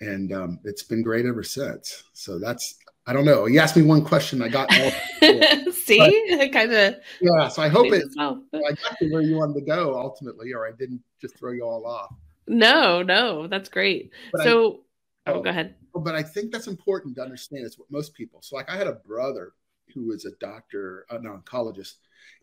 and 0.01 0.31
um, 0.33 0.59
it's 0.63 0.83
been 0.83 1.01
great 1.01 1.25
ever 1.25 1.43
since. 1.43 2.03
So 2.13 2.39
that's 2.39 2.75
I 3.07 3.13
don't 3.13 3.25
know. 3.25 3.45
You 3.45 3.59
asked 3.59 3.75
me 3.75 3.83
one 3.83 4.03
question, 4.03 4.41
I 4.41 4.49
got 4.49 4.67
all. 4.79 4.91
See, 5.71 6.49
kind 6.53 6.73
of. 6.73 6.95
Yeah, 7.21 7.47
so 7.49 7.61
I 7.61 7.67
hope 7.67 7.93
it. 7.93 8.03
I 8.17 8.33
got 8.51 8.97
to 8.99 9.09
where 9.11 9.21
you 9.21 9.37
wanted 9.37 9.53
to 9.55 9.61
go 9.61 9.99
ultimately, 9.99 10.53
or 10.53 10.67
I 10.67 10.71
didn't 10.71 11.01
just 11.21 11.37
throw 11.37 11.51
you 11.51 11.63
all 11.63 11.85
off. 11.85 12.13
No, 12.47 13.03
no, 13.03 13.47
that's 13.47 13.69
great. 13.69 14.11
But 14.31 14.43
so, 14.43 14.81
I, 15.27 15.31
oh, 15.31 15.35
oh, 15.35 15.41
go 15.41 15.49
ahead. 15.51 15.75
Oh, 15.93 15.99
but 15.99 16.15
I 16.15 16.23
think 16.23 16.51
that's 16.51 16.67
important 16.67 17.15
to 17.17 17.21
understand. 17.21 17.65
It's 17.65 17.77
what 17.77 17.91
most 17.91 18.15
people. 18.15 18.41
So, 18.41 18.55
like, 18.55 18.69
I 18.69 18.75
had 18.75 18.87
a 18.87 18.93
brother 18.93 19.53
who 19.93 20.07
was 20.07 20.25
a 20.25 20.31
doctor, 20.39 21.05
an 21.11 21.23
oncologist, 21.23 21.93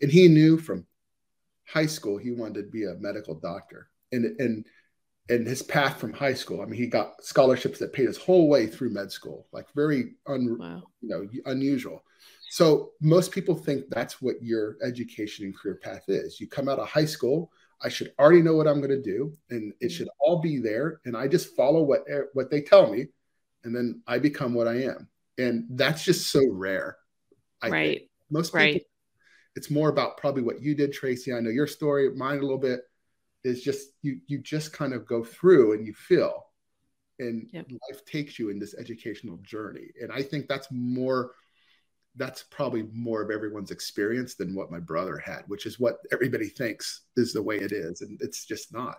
and 0.01 0.13
he 0.13 0.29
knew 0.29 0.59
from 0.59 0.87
high 1.67 1.87
school 1.87 2.19
he 2.19 2.31
wanted 2.31 2.55
to 2.55 2.71
be 2.71 2.85
a 2.85 2.95
medical 3.01 3.35
doctor, 3.35 3.89
and 4.13 4.25
and 4.41 4.65
and 5.29 5.47
his 5.47 5.63
path 5.63 5.99
from 5.99 6.13
high 6.13 6.35
school. 6.35 6.61
I 6.61 6.65
mean, 6.65 6.81
he 6.81 6.87
got 6.87 7.23
scholarships 7.23 7.79
that 7.79 7.93
paid 7.93 8.07
his 8.07 8.19
whole 8.19 8.49
way 8.49 8.67
through 8.67 8.91
med 8.91 9.11
school, 9.11 9.47
like 9.53 9.67
very 9.75 10.15
un, 10.27 10.57
wow. 10.59 10.83
you 11.01 11.09
know 11.09 11.27
unusual. 11.47 12.03
So 12.51 12.91
most 13.01 13.33
people 13.33 13.55
think 13.55 13.85
that's 13.89 14.21
what 14.21 14.43
your 14.43 14.77
education 14.85 15.47
and 15.47 15.57
career 15.57 15.81
path 15.83 16.05
is. 16.09 16.39
You 16.39 16.49
come 16.49 16.69
out 16.69 16.79
of 16.79 16.89
high 16.89 17.07
school, 17.07 17.51
I 17.81 17.89
should 17.89 18.13
already 18.19 18.43
know 18.43 18.55
what 18.55 18.69
I'm 18.69 18.81
going 18.81 18.91
to 18.91 19.03
do, 19.03 19.33
and 19.51 19.73
it 19.81 19.87
mm-hmm. 19.87 19.97
should 19.97 20.09
all 20.21 20.41
be 20.41 20.59
there, 20.59 21.01
and 21.05 21.17
I 21.17 21.29
just 21.29 21.57
follow 21.57 21.83
what 21.83 22.05
eh, 22.11 22.23
what 22.33 22.51
they 22.51 22.61
tell 22.61 22.93
me, 22.93 23.07
and 23.65 23.75
then 23.75 24.03
I 24.07 24.19
become 24.19 24.55
what 24.55 24.69
I 24.69 24.83
am. 24.83 25.09
And 25.39 25.65
that's 25.71 26.05
just 26.05 26.31
so 26.31 26.43
rare. 26.51 26.97
I 27.63 27.69
right. 27.69 27.99
Think. 27.99 28.11
Most 28.31 28.49
people, 28.53 28.61
right. 28.61 28.83
it's 29.57 29.71
more 29.71 29.89
about 29.89 30.17
probably 30.17 30.43
what 30.43 30.63
you 30.63 30.75
did, 30.75 30.93
Tracy. 30.93 31.33
I 31.33 31.41
know 31.41 31.51
your 31.51 31.67
story, 31.67 32.11
mine 32.15 32.39
a 32.39 32.43
little 32.43 32.59
bit 32.59 32.83
is 33.45 33.63
just 33.63 33.91
you 34.03 34.21
you 34.27 34.39
just 34.39 34.73
kind 34.73 34.93
of 34.93 35.07
go 35.07 35.25
through 35.25 35.73
and 35.73 35.87
you 35.87 35.93
feel 35.95 36.47
and 37.19 37.47
yep. 37.53 37.67
life 37.89 38.05
takes 38.05 38.39
you 38.39 38.49
in 38.51 38.59
this 38.59 38.75
educational 38.75 39.37
journey. 39.39 39.89
And 40.01 40.13
i 40.13 40.23
think 40.23 40.49
that's 40.49 40.69
more 40.71 41.33
that's 42.17 42.43
probably 42.51 42.87
more 42.93 43.23
of 43.23 43.31
everyone's 43.31 43.71
experience 43.71 44.35
than 44.35 44.55
what 44.55 44.71
my 44.71 44.79
brother 44.79 45.17
had 45.19 45.43
which 45.47 45.67
is 45.67 45.81
what 45.81 45.99
everybody 46.13 46.49
thinks 46.49 47.03
is 47.17 47.33
the 47.33 47.43
way 47.43 47.57
it 47.57 47.73
is 47.73 48.03
and 48.03 48.21
it's 48.23 48.45
just 48.45 48.73
not. 48.73 48.99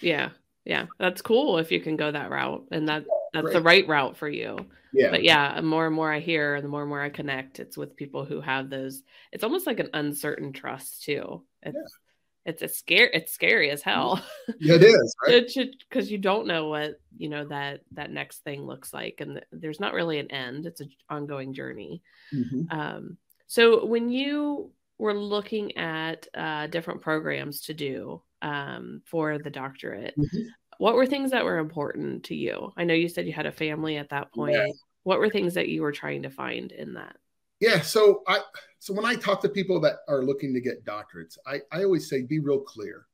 Yeah 0.00 0.30
yeah 0.64 0.86
that's 0.98 1.22
cool 1.22 1.58
if 1.58 1.72
you 1.72 1.80
can 1.80 1.96
go 1.96 2.10
that 2.10 2.30
route 2.30 2.64
and 2.70 2.88
that 2.88 3.04
that's 3.32 3.46
right. 3.46 3.52
the 3.54 3.62
right 3.62 3.88
route 3.88 4.16
for 4.16 4.28
you. 4.28 4.58
Yeah. 4.92 5.10
But 5.10 5.24
yeah 5.24 5.56
the 5.56 5.62
more 5.62 5.86
and 5.86 5.94
more 5.94 6.12
i 6.12 6.20
hear 6.20 6.54
and 6.54 6.64
the 6.64 6.68
more 6.68 6.82
and 6.82 6.88
more 6.88 7.00
i 7.00 7.08
connect 7.08 7.60
it's 7.60 7.76
with 7.76 7.96
people 7.96 8.24
who 8.24 8.40
have 8.40 8.70
those 8.70 9.02
it's 9.32 9.44
almost 9.44 9.66
like 9.66 9.80
an 9.80 9.90
uncertain 9.92 10.52
trust 10.52 11.02
too. 11.04 11.42
It's, 11.62 11.74
yeah 11.74 11.98
it's 12.44 12.62
a 12.62 12.68
scare 12.68 13.10
it's 13.12 13.32
scary 13.32 13.70
as 13.70 13.82
hell. 13.82 14.22
Yeah, 14.60 14.74
it 14.74 14.82
is 14.82 15.68
because 15.88 16.10
you 16.10 16.18
don't 16.18 16.46
know 16.46 16.68
what 16.68 17.00
you 17.16 17.28
know 17.28 17.46
that 17.46 17.80
that 17.92 18.10
next 18.10 18.38
thing 18.44 18.62
looks 18.62 18.92
like 18.92 19.20
and 19.20 19.44
there's 19.52 19.80
not 19.80 19.94
really 19.94 20.18
an 20.18 20.30
end 20.30 20.66
it's 20.66 20.80
an 20.80 20.90
ongoing 21.08 21.54
journey. 21.54 22.02
Mm-hmm. 22.34 22.78
um, 22.78 23.16
so 23.46 23.84
when 23.84 24.10
you 24.10 24.70
were 24.98 25.14
looking 25.14 25.76
at 25.76 26.26
uh, 26.34 26.66
different 26.68 27.00
programs 27.00 27.62
to 27.62 27.74
do 27.74 28.22
um, 28.40 29.02
for 29.04 29.38
the 29.38 29.50
doctorate 29.50 30.14
mm-hmm. 30.18 30.42
what 30.78 30.94
were 30.94 31.06
things 31.06 31.30
that 31.30 31.44
were 31.44 31.58
important 31.58 32.24
to 32.24 32.34
you? 32.34 32.72
I 32.76 32.84
know 32.84 32.94
you 32.94 33.08
said 33.08 33.26
you 33.26 33.32
had 33.32 33.46
a 33.46 33.52
family 33.52 33.96
at 33.96 34.10
that 34.10 34.32
point. 34.32 34.54
Yeah. 34.54 34.66
what 35.04 35.18
were 35.18 35.30
things 35.30 35.54
that 35.54 35.68
you 35.68 35.82
were 35.82 35.92
trying 35.92 36.22
to 36.22 36.30
find 36.30 36.72
in 36.72 36.94
that 36.94 37.16
yeah. 37.62 37.80
So 37.80 38.22
I 38.26 38.40
so 38.80 38.92
when 38.92 39.06
I 39.06 39.14
talk 39.14 39.40
to 39.42 39.48
people 39.48 39.80
that 39.80 39.98
are 40.08 40.24
looking 40.24 40.52
to 40.52 40.60
get 40.60 40.84
doctorates, 40.84 41.38
I, 41.46 41.60
I 41.70 41.84
always 41.84 42.10
say 42.10 42.22
be 42.22 42.40
real 42.40 42.58
clear. 42.58 43.06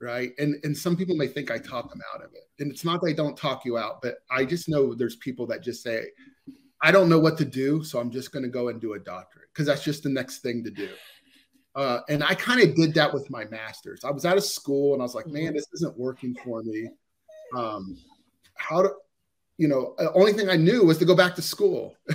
Right. 0.00 0.32
And 0.38 0.56
and 0.64 0.76
some 0.76 0.96
people 0.96 1.14
may 1.14 1.28
think 1.28 1.50
I 1.50 1.58
talk 1.58 1.90
them 1.90 2.00
out 2.14 2.24
of 2.24 2.30
it. 2.32 2.48
And 2.58 2.72
it's 2.72 2.84
not 2.84 3.02
that 3.02 3.08
I 3.08 3.12
don't 3.12 3.36
talk 3.36 3.66
you 3.66 3.76
out, 3.76 4.00
but 4.00 4.16
I 4.30 4.46
just 4.46 4.70
know 4.70 4.94
there's 4.94 5.16
people 5.16 5.46
that 5.48 5.62
just 5.62 5.82
say, 5.82 6.06
I 6.82 6.90
don't 6.92 7.10
know 7.10 7.20
what 7.20 7.36
to 7.38 7.44
do, 7.44 7.84
so 7.84 8.00
I'm 8.00 8.10
just 8.10 8.32
going 8.32 8.42
to 8.42 8.48
go 8.48 8.68
and 8.68 8.80
do 8.80 8.94
a 8.94 8.98
doctorate 8.98 9.48
because 9.52 9.66
that's 9.66 9.84
just 9.84 10.02
the 10.02 10.08
next 10.08 10.38
thing 10.38 10.64
to 10.64 10.70
do. 10.70 10.88
Uh, 11.74 12.00
and 12.08 12.24
I 12.24 12.34
kind 12.34 12.62
of 12.62 12.74
did 12.74 12.94
that 12.94 13.12
with 13.12 13.28
my 13.30 13.44
master's. 13.46 14.02
I 14.02 14.10
was 14.10 14.24
out 14.24 14.38
of 14.38 14.44
school 14.44 14.94
and 14.94 15.02
I 15.02 15.04
was 15.04 15.14
like, 15.14 15.26
man, 15.26 15.52
this 15.52 15.66
isn't 15.74 15.98
working 15.98 16.34
for 16.42 16.62
me. 16.62 16.88
Um, 17.54 17.98
how 18.54 18.82
do 18.82 18.92
you 19.56 19.68
know, 19.68 19.94
the 19.98 20.12
only 20.14 20.32
thing 20.32 20.48
I 20.48 20.56
knew 20.56 20.84
was 20.84 20.98
to 20.98 21.04
go 21.04 21.14
back 21.14 21.34
to 21.36 21.42
school. 21.42 21.96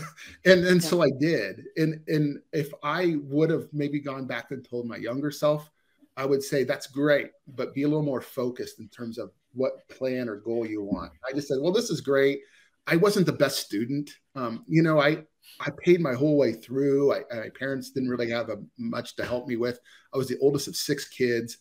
and 0.45 0.65
and 0.65 0.81
yeah. 0.81 0.89
so 0.89 1.01
I 1.01 1.09
did. 1.19 1.63
And 1.77 2.01
and 2.07 2.39
if 2.51 2.71
I 2.83 3.17
would 3.23 3.49
have 3.49 3.67
maybe 3.71 3.99
gone 3.99 4.25
back 4.25 4.51
and 4.51 4.67
told 4.67 4.85
my 4.85 4.97
younger 4.97 5.31
self, 5.31 5.69
I 6.17 6.25
would 6.25 6.43
say 6.43 6.63
that's 6.63 6.87
great, 6.87 7.31
but 7.47 7.73
be 7.73 7.83
a 7.83 7.87
little 7.87 8.03
more 8.03 8.21
focused 8.21 8.79
in 8.79 8.89
terms 8.89 9.17
of 9.17 9.31
what 9.53 9.87
plan 9.89 10.27
or 10.27 10.35
goal 10.35 10.65
you 10.65 10.83
want. 10.83 11.13
I 11.27 11.33
just 11.33 11.47
said, 11.47 11.59
well, 11.61 11.71
this 11.71 11.89
is 11.89 12.01
great. 12.01 12.41
I 12.87 12.97
wasn't 12.97 13.25
the 13.25 13.33
best 13.33 13.59
student. 13.59 14.09
Um, 14.35 14.65
you 14.67 14.83
know, 14.83 14.99
I 14.99 15.23
I 15.61 15.69
paid 15.83 16.01
my 16.01 16.13
whole 16.13 16.37
way 16.37 16.53
through. 16.53 17.13
I, 17.13 17.21
my 17.33 17.49
parents 17.57 17.91
didn't 17.91 18.09
really 18.09 18.29
have 18.31 18.49
a, 18.49 18.57
much 18.77 19.15
to 19.15 19.25
help 19.25 19.47
me 19.47 19.55
with. 19.55 19.79
I 20.13 20.17
was 20.17 20.27
the 20.27 20.37
oldest 20.39 20.67
of 20.67 20.75
six 20.75 21.07
kids. 21.07 21.57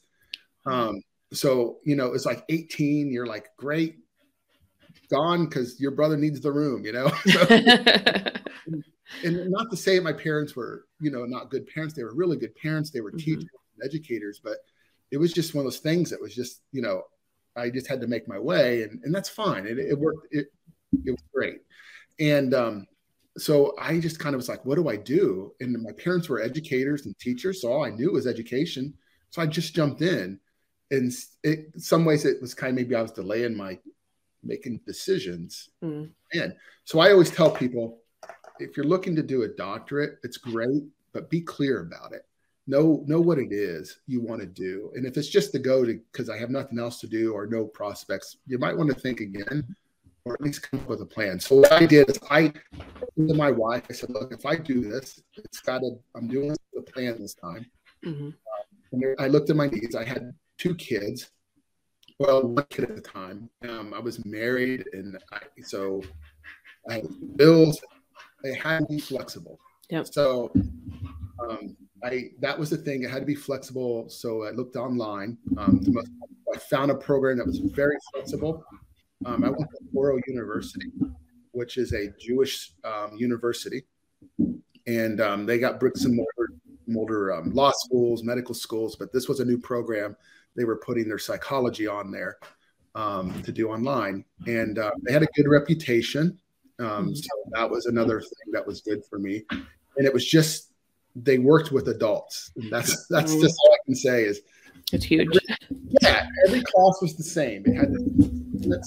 Um, 0.66 1.00
so 1.32 1.78
you 1.84 1.94
know, 1.94 2.14
it's 2.14 2.26
like 2.26 2.44
18. 2.48 3.12
You're 3.12 3.26
like, 3.26 3.48
great, 3.56 3.98
gone 5.08 5.46
because 5.46 5.80
your 5.80 5.90
brother 5.90 6.16
needs 6.16 6.40
the 6.40 6.52
room, 6.52 6.84
you 6.84 6.92
know? 6.92 7.10
and, 7.50 8.84
and, 9.24 9.50
not 9.50 9.70
to 9.70 9.76
say 9.76 10.00
my 10.00 10.12
parents 10.12 10.54
were, 10.54 10.86
you 11.00 11.10
know, 11.10 11.24
not 11.24 11.50
good 11.50 11.66
parents. 11.66 11.94
They 11.94 12.04
were 12.04 12.14
really 12.14 12.36
good 12.36 12.54
parents. 12.56 12.90
They 12.90 13.00
were 13.00 13.10
mm-hmm. 13.10 13.18
teachers 13.18 13.44
and 13.44 13.84
educators, 13.84 14.40
but 14.42 14.58
it 15.10 15.16
was 15.16 15.32
just 15.32 15.54
one 15.54 15.64
of 15.64 15.72
those 15.72 15.80
things 15.80 16.10
that 16.10 16.20
was 16.20 16.34
just, 16.34 16.62
you 16.72 16.82
know, 16.82 17.02
I 17.56 17.70
just 17.70 17.88
had 17.88 18.00
to 18.02 18.06
make 18.06 18.28
my 18.28 18.38
way 18.38 18.82
and, 18.82 19.02
and 19.02 19.14
that's 19.14 19.28
fine. 19.28 19.66
It, 19.66 19.78
it 19.78 19.98
worked. 19.98 20.28
It, 20.30 20.46
it 21.04 21.10
was 21.10 21.22
great. 21.34 21.60
And, 22.20 22.54
um, 22.54 22.86
so 23.36 23.74
I 23.78 24.00
just 24.00 24.18
kind 24.18 24.34
of 24.34 24.38
was 24.38 24.48
like, 24.48 24.64
what 24.64 24.74
do 24.74 24.88
I 24.88 24.96
do? 24.96 25.52
And 25.60 25.80
my 25.80 25.92
parents 25.92 26.28
were 26.28 26.42
educators 26.42 27.06
and 27.06 27.16
teachers. 27.18 27.62
So 27.62 27.72
all 27.72 27.84
I 27.84 27.90
knew 27.90 28.12
was 28.12 28.26
education. 28.26 28.94
So 29.30 29.40
I 29.40 29.46
just 29.46 29.74
jumped 29.74 30.02
in 30.02 30.40
and 30.90 31.12
it, 31.42 31.70
in 31.74 31.80
some 31.80 32.04
ways 32.04 32.24
it 32.24 32.40
was 32.40 32.54
kind 32.54 32.70
of 32.70 32.76
maybe 32.76 32.94
I 32.94 33.02
was 33.02 33.12
delaying 33.12 33.56
my 33.56 33.78
making 34.42 34.80
decisions. 34.86 35.70
Mm. 35.82 36.10
And 36.32 36.54
so 36.84 37.00
I 37.00 37.10
always 37.10 37.30
tell 37.30 37.50
people 37.50 37.98
if 38.58 38.76
you're 38.76 38.86
looking 38.86 39.14
to 39.16 39.22
do 39.22 39.42
a 39.42 39.48
doctorate, 39.48 40.18
it's 40.22 40.36
great, 40.36 40.82
but 41.12 41.30
be 41.30 41.40
clear 41.40 41.80
about 41.80 42.12
it. 42.12 42.26
Know 42.66 43.02
know 43.06 43.20
what 43.20 43.38
it 43.38 43.52
is 43.52 44.00
you 44.06 44.20
want 44.20 44.40
to 44.40 44.46
do. 44.46 44.92
And 44.94 45.06
if 45.06 45.16
it's 45.16 45.28
just 45.28 45.52
to 45.52 45.58
go 45.58 45.84
to 45.84 45.98
because 46.12 46.28
I 46.28 46.36
have 46.36 46.50
nothing 46.50 46.78
else 46.78 47.00
to 47.00 47.06
do 47.06 47.32
or 47.32 47.46
no 47.46 47.64
prospects, 47.64 48.36
you 48.46 48.58
might 48.58 48.76
want 48.76 48.90
to 48.90 49.00
think 49.00 49.20
again 49.20 49.74
or 50.24 50.34
at 50.34 50.42
least 50.42 50.70
come 50.70 50.80
up 50.80 50.88
with 50.88 51.00
a 51.00 51.06
plan. 51.06 51.40
So 51.40 51.56
what 51.56 51.72
I 51.72 51.86
did 51.86 52.10
is 52.10 52.18
I 52.30 52.52
to 53.16 53.34
my 53.34 53.50
wife, 53.50 53.84
I 53.88 53.94
said, 53.94 54.10
look, 54.10 54.32
if 54.32 54.44
I 54.44 54.56
do 54.56 54.82
this, 54.82 55.22
it's 55.36 55.60
gotta 55.60 55.92
I'm 56.14 56.28
doing 56.28 56.54
the 56.74 56.82
plan 56.82 57.16
this 57.18 57.34
time. 57.34 57.64
Mm-hmm. 58.04 58.30
And 58.92 59.04
I 59.18 59.28
looked 59.28 59.48
at 59.48 59.56
my 59.56 59.68
needs. 59.68 59.94
I 59.94 60.04
had 60.04 60.34
two 60.58 60.74
kids 60.74 61.30
well, 62.18 62.42
one 62.42 62.66
kid 62.68 62.90
at 62.90 62.98
a 62.98 63.00
time. 63.00 63.48
Um, 63.68 63.94
I 63.94 64.00
was 64.00 64.24
married, 64.24 64.84
and 64.92 65.18
I, 65.32 65.40
so 65.62 66.02
I 66.90 67.02
bills. 67.36 67.80
They 68.42 68.54
had 68.54 68.80
to 68.80 68.86
be 68.86 68.98
flexible. 68.98 69.58
Yep. 69.90 70.06
So 70.08 70.52
um, 71.48 71.76
I 72.02 72.30
that 72.40 72.58
was 72.58 72.70
the 72.70 72.76
thing. 72.76 73.02
It 73.02 73.10
had 73.10 73.20
to 73.20 73.26
be 73.26 73.34
flexible. 73.34 74.08
So 74.08 74.44
I 74.44 74.50
looked 74.50 74.76
online. 74.76 75.38
Um, 75.56 75.80
most, 75.86 76.10
I 76.54 76.58
found 76.58 76.90
a 76.90 76.94
program 76.94 77.38
that 77.38 77.46
was 77.46 77.58
very 77.58 77.96
flexible. 78.12 78.64
Um, 79.26 79.44
I 79.44 79.50
went 79.50 79.70
to 79.70 79.84
Touro 79.94 80.20
University, 80.26 80.90
which 81.52 81.76
is 81.76 81.92
a 81.92 82.08
Jewish 82.20 82.72
um, 82.84 83.16
university, 83.16 83.84
and 84.86 85.20
um, 85.20 85.46
they 85.46 85.58
got 85.58 85.80
bricks 85.80 86.04
and 86.04 86.14
mortar, 86.14 86.52
mortar 86.86 87.32
um, 87.32 87.52
law 87.52 87.72
schools, 87.74 88.22
medical 88.22 88.54
schools. 88.54 88.96
But 88.96 89.12
this 89.12 89.28
was 89.28 89.40
a 89.40 89.44
new 89.44 89.58
program 89.58 90.16
they 90.58 90.64
were 90.64 90.76
putting 90.76 91.08
their 91.08 91.18
psychology 91.18 91.86
on 91.86 92.10
there 92.10 92.36
um, 92.94 93.42
to 93.44 93.52
do 93.52 93.70
online, 93.70 94.24
and 94.46 94.78
uh, 94.78 94.90
they 95.02 95.12
had 95.12 95.22
a 95.22 95.28
good 95.36 95.48
reputation. 95.48 96.38
Um, 96.80 97.14
so 97.14 97.28
that 97.52 97.70
was 97.70 97.86
another 97.86 98.20
thing 98.20 98.52
that 98.52 98.66
was 98.66 98.80
good 98.80 99.02
for 99.08 99.18
me, 99.18 99.44
and 99.50 100.06
it 100.06 100.12
was 100.12 100.26
just 100.26 100.72
they 101.14 101.38
worked 101.38 101.72
with 101.72 101.88
adults. 101.88 102.50
And 102.56 102.70
that's 102.70 103.06
that's 103.06 103.34
just 103.36 103.56
all 103.64 103.72
I 103.72 103.78
can 103.86 103.94
say 103.94 104.24
is 104.24 104.42
it's 104.92 105.04
huge. 105.04 105.28
Every, 105.28 105.80
yeah, 106.02 106.26
every 106.46 106.62
class 106.62 106.98
was 107.00 107.16
the 107.16 107.22
same. 107.22 107.62
It 107.66 107.76
had 107.76 107.92
the, 107.92 108.82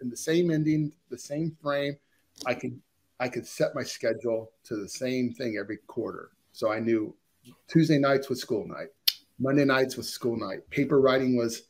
in 0.00 0.10
the 0.10 0.16
same 0.16 0.50
ending, 0.50 0.92
the 1.10 1.18
same 1.18 1.56
frame. 1.60 1.96
I 2.46 2.54
could 2.54 2.80
I 3.20 3.28
could 3.28 3.46
set 3.46 3.74
my 3.74 3.82
schedule 3.82 4.52
to 4.64 4.76
the 4.76 4.88
same 4.88 5.32
thing 5.34 5.56
every 5.60 5.78
quarter. 5.88 6.30
So 6.52 6.72
I 6.72 6.78
knew 6.78 7.14
Tuesday 7.66 7.98
nights 7.98 8.28
was 8.28 8.40
school 8.40 8.66
night. 8.66 8.88
Monday 9.38 9.64
nights 9.64 9.96
was 9.96 10.08
school 10.08 10.36
night. 10.36 10.68
Paper 10.70 11.00
writing 11.00 11.36
was 11.36 11.62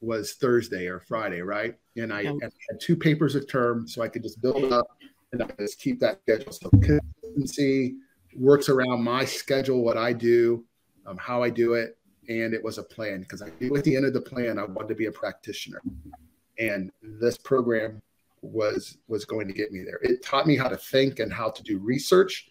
was 0.00 0.34
Thursday 0.34 0.86
or 0.86 1.00
Friday, 1.00 1.40
right? 1.40 1.74
And 1.96 2.12
I, 2.12 2.20
and 2.22 2.42
I 2.42 2.50
had 2.70 2.80
two 2.80 2.94
papers 2.96 3.36
a 3.36 3.44
term, 3.44 3.88
so 3.88 4.02
I 4.02 4.08
could 4.08 4.22
just 4.22 4.42
build 4.42 4.70
up 4.70 4.86
and 5.32 5.42
I 5.42 5.48
just 5.58 5.80
keep 5.80 5.98
that 6.00 6.20
schedule. 6.22 6.52
So 6.52 6.68
consistency 6.70 7.96
works 8.36 8.68
around 8.68 9.02
my 9.02 9.24
schedule, 9.24 9.82
what 9.82 9.96
I 9.96 10.12
do, 10.12 10.64
um, 11.06 11.16
how 11.16 11.42
I 11.42 11.50
do 11.50 11.74
it, 11.74 11.96
and 12.28 12.54
it 12.54 12.62
was 12.62 12.78
a 12.78 12.82
plan 12.82 13.20
because 13.20 13.42
I 13.42 13.50
knew 13.60 13.76
at 13.76 13.84
the 13.84 13.96
end 13.96 14.04
of 14.04 14.12
the 14.12 14.20
plan 14.20 14.58
I 14.58 14.64
wanted 14.64 14.88
to 14.88 14.94
be 14.94 15.06
a 15.06 15.12
practitioner, 15.12 15.80
and 16.58 16.90
this 17.02 17.38
program 17.38 18.02
was 18.42 18.98
was 19.08 19.24
going 19.24 19.48
to 19.48 19.54
get 19.54 19.72
me 19.72 19.84
there. 19.84 20.00
It 20.02 20.22
taught 20.22 20.46
me 20.46 20.56
how 20.56 20.68
to 20.68 20.76
think 20.76 21.18
and 21.18 21.32
how 21.32 21.50
to 21.50 21.62
do 21.62 21.78
research 21.78 22.50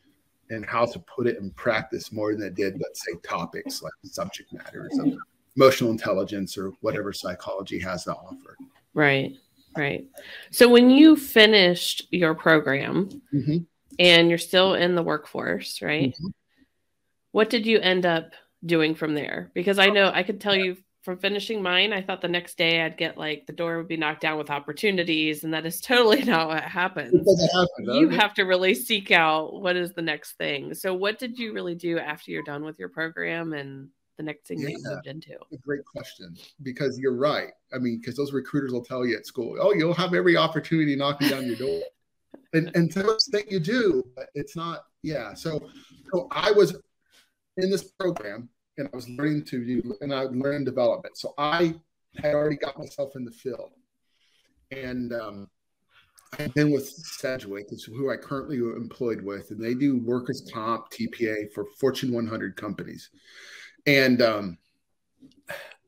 and 0.49 0.65
how 0.65 0.85
to 0.85 0.99
put 0.99 1.27
it 1.27 1.37
in 1.37 1.51
practice 1.51 2.11
more 2.11 2.33
than 2.35 2.43
it 2.47 2.55
did, 2.55 2.79
let's 2.81 3.05
say, 3.05 3.13
topics 3.23 3.81
like 3.81 3.93
subject 4.03 4.53
matters 4.53 4.97
of 4.99 5.13
emotional 5.55 5.91
intelligence 5.91 6.57
or 6.57 6.71
whatever 6.81 7.13
psychology 7.13 7.79
has 7.79 8.03
to 8.03 8.13
offer. 8.13 8.57
Right, 8.93 9.35
right. 9.75 10.05
So 10.51 10.69
when 10.69 10.89
you 10.89 11.15
finished 11.15 12.07
your 12.11 12.35
program 12.35 13.21
mm-hmm. 13.33 13.57
and 13.99 14.29
you're 14.29 14.37
still 14.37 14.75
in 14.75 14.95
the 14.95 15.03
workforce, 15.03 15.81
right? 15.81 16.11
Mm-hmm. 16.11 16.27
What 17.31 17.49
did 17.49 17.65
you 17.65 17.79
end 17.79 18.05
up 18.05 18.31
doing 18.65 18.95
from 18.95 19.15
there? 19.15 19.51
Because 19.53 19.79
I 19.79 19.87
know 19.87 20.11
I 20.13 20.23
could 20.23 20.39
tell 20.39 20.55
you 20.55 20.77
from 21.03 21.17
finishing 21.17 21.61
mine, 21.61 21.91
I 21.91 22.01
thought 22.01 22.21
the 22.21 22.29
next 22.29 22.57
day 22.57 22.81
I'd 22.81 22.97
get 22.97 23.17
like 23.17 23.45
the 23.45 23.53
door 23.53 23.77
would 23.77 23.89
be 23.89 23.97
knocked 23.97 24.21
down 24.21 24.37
with 24.37 24.49
opportunities, 24.49 25.43
and 25.43 25.53
that 25.53 25.65
is 25.65 25.81
totally 25.81 26.23
not 26.23 26.47
what 26.47 26.63
happens. 26.63 27.13
Happen, 27.51 27.95
you 27.95 28.09
have 28.09 28.33
to 28.35 28.43
really 28.43 28.73
seek 28.73 29.11
out 29.11 29.61
what 29.61 29.75
is 29.75 29.93
the 29.93 30.01
next 30.01 30.33
thing. 30.37 30.73
So, 30.73 30.93
what 30.93 31.19
did 31.19 31.37
you 31.37 31.53
really 31.53 31.75
do 31.75 31.99
after 31.99 32.31
you're 32.31 32.43
done 32.43 32.63
with 32.63 32.79
your 32.79 32.89
program 32.89 33.53
and 33.53 33.89
the 34.17 34.23
next 34.23 34.47
thing 34.47 34.59
yeah, 34.59 34.67
that 34.67 34.71
you 34.71 34.83
moved 34.83 35.07
into? 35.07 35.35
great 35.61 35.83
question 35.85 36.37
because 36.61 36.97
you're 36.97 37.15
right. 37.15 37.51
I 37.73 37.79
mean, 37.79 37.99
because 37.99 38.15
those 38.15 38.31
recruiters 38.31 38.71
will 38.71 38.85
tell 38.85 39.05
you 39.05 39.17
at 39.17 39.25
school, 39.25 39.57
oh, 39.59 39.73
you'll 39.73 39.93
have 39.93 40.13
every 40.13 40.37
opportunity 40.37 40.95
knocking 40.95 41.27
down 41.27 41.45
your 41.45 41.57
door. 41.57 41.81
and, 42.53 42.71
and 42.75 42.89
to 42.93 43.17
think 43.31 43.51
you 43.51 43.59
do, 43.59 44.03
but 44.15 44.29
it's 44.35 44.55
not, 44.55 44.85
yeah. 45.01 45.33
So, 45.33 45.69
so 46.13 46.27
I 46.31 46.51
was 46.51 46.77
in 47.57 47.69
this 47.69 47.83
program 47.83 48.49
and 48.77 48.89
I 48.91 48.95
was 48.95 49.09
learning 49.09 49.45
to 49.45 49.63
do, 49.63 49.95
and 50.01 50.13
I 50.13 50.23
learned 50.23 50.65
development. 50.65 51.17
So 51.17 51.33
I 51.37 51.75
had 52.15 52.33
already 52.33 52.57
got 52.57 52.77
myself 52.77 53.15
in 53.15 53.25
the 53.25 53.31
field. 53.31 53.71
And 54.71 55.13
um, 55.13 55.47
I've 56.39 56.53
been 56.53 56.71
with 56.71 56.87
Sedgwick, 56.87 57.71
is 57.71 57.83
who 57.83 58.11
I 58.11 58.17
currently 58.17 58.57
employed 58.57 59.21
with, 59.21 59.51
and 59.51 59.63
they 59.63 59.73
do 59.73 59.99
workers' 59.99 60.49
comp, 60.51 60.89
TPA 60.91 61.51
for 61.53 61.65
Fortune 61.79 62.11
100 62.11 62.55
companies. 62.55 63.09
And 63.85 64.21
um, 64.21 64.57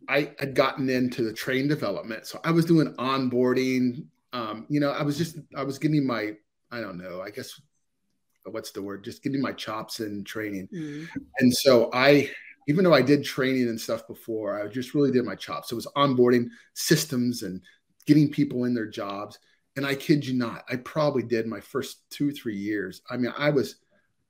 I 0.07 0.33
had 0.39 0.53
gotten 0.53 0.89
into 0.89 1.23
the 1.23 1.33
train 1.33 1.67
development. 1.67 2.27
So 2.27 2.39
I 2.43 2.51
was 2.51 2.65
doing 2.65 2.93
onboarding. 2.95 4.05
Um, 4.33 4.65
you 4.69 4.79
know, 4.79 4.91
I 4.91 5.01
was 5.01 5.17
just, 5.17 5.37
I 5.55 5.63
was 5.63 5.79
getting 5.79 6.05
my, 6.05 6.33
I 6.71 6.81
don't 6.81 6.97
know, 6.97 7.21
I 7.21 7.29
guess, 7.31 7.59
what's 8.43 8.71
the 8.71 8.81
word? 8.81 9.03
Just 9.03 9.23
getting 9.23 9.41
my 9.41 9.53
chops 9.53 10.01
in 10.01 10.23
training. 10.23 10.67
Mm. 10.73 11.07
And 11.39 11.53
so 11.53 11.89
I, 11.93 12.29
even 12.67 12.83
though 12.83 12.93
I 12.93 13.01
did 13.01 13.23
training 13.23 13.67
and 13.69 13.79
stuff 13.79 14.07
before, 14.07 14.61
I 14.61 14.67
just 14.67 14.93
really 14.93 15.11
did 15.11 15.25
my 15.25 15.35
chops. 15.35 15.69
So 15.69 15.75
it 15.75 15.77
was 15.77 15.87
onboarding 15.95 16.47
systems 16.73 17.43
and 17.43 17.61
getting 18.05 18.31
people 18.31 18.65
in 18.65 18.73
their 18.73 18.87
jobs. 18.87 19.37
And 19.75 19.85
I 19.85 19.95
kid 19.95 20.25
you 20.25 20.33
not, 20.33 20.63
I 20.69 20.77
probably 20.77 21.23
did 21.23 21.47
my 21.47 21.59
first 21.59 22.09
two, 22.09 22.31
three 22.31 22.55
years. 22.55 23.01
I 23.09 23.17
mean, 23.17 23.33
I 23.37 23.49
was 23.49 23.75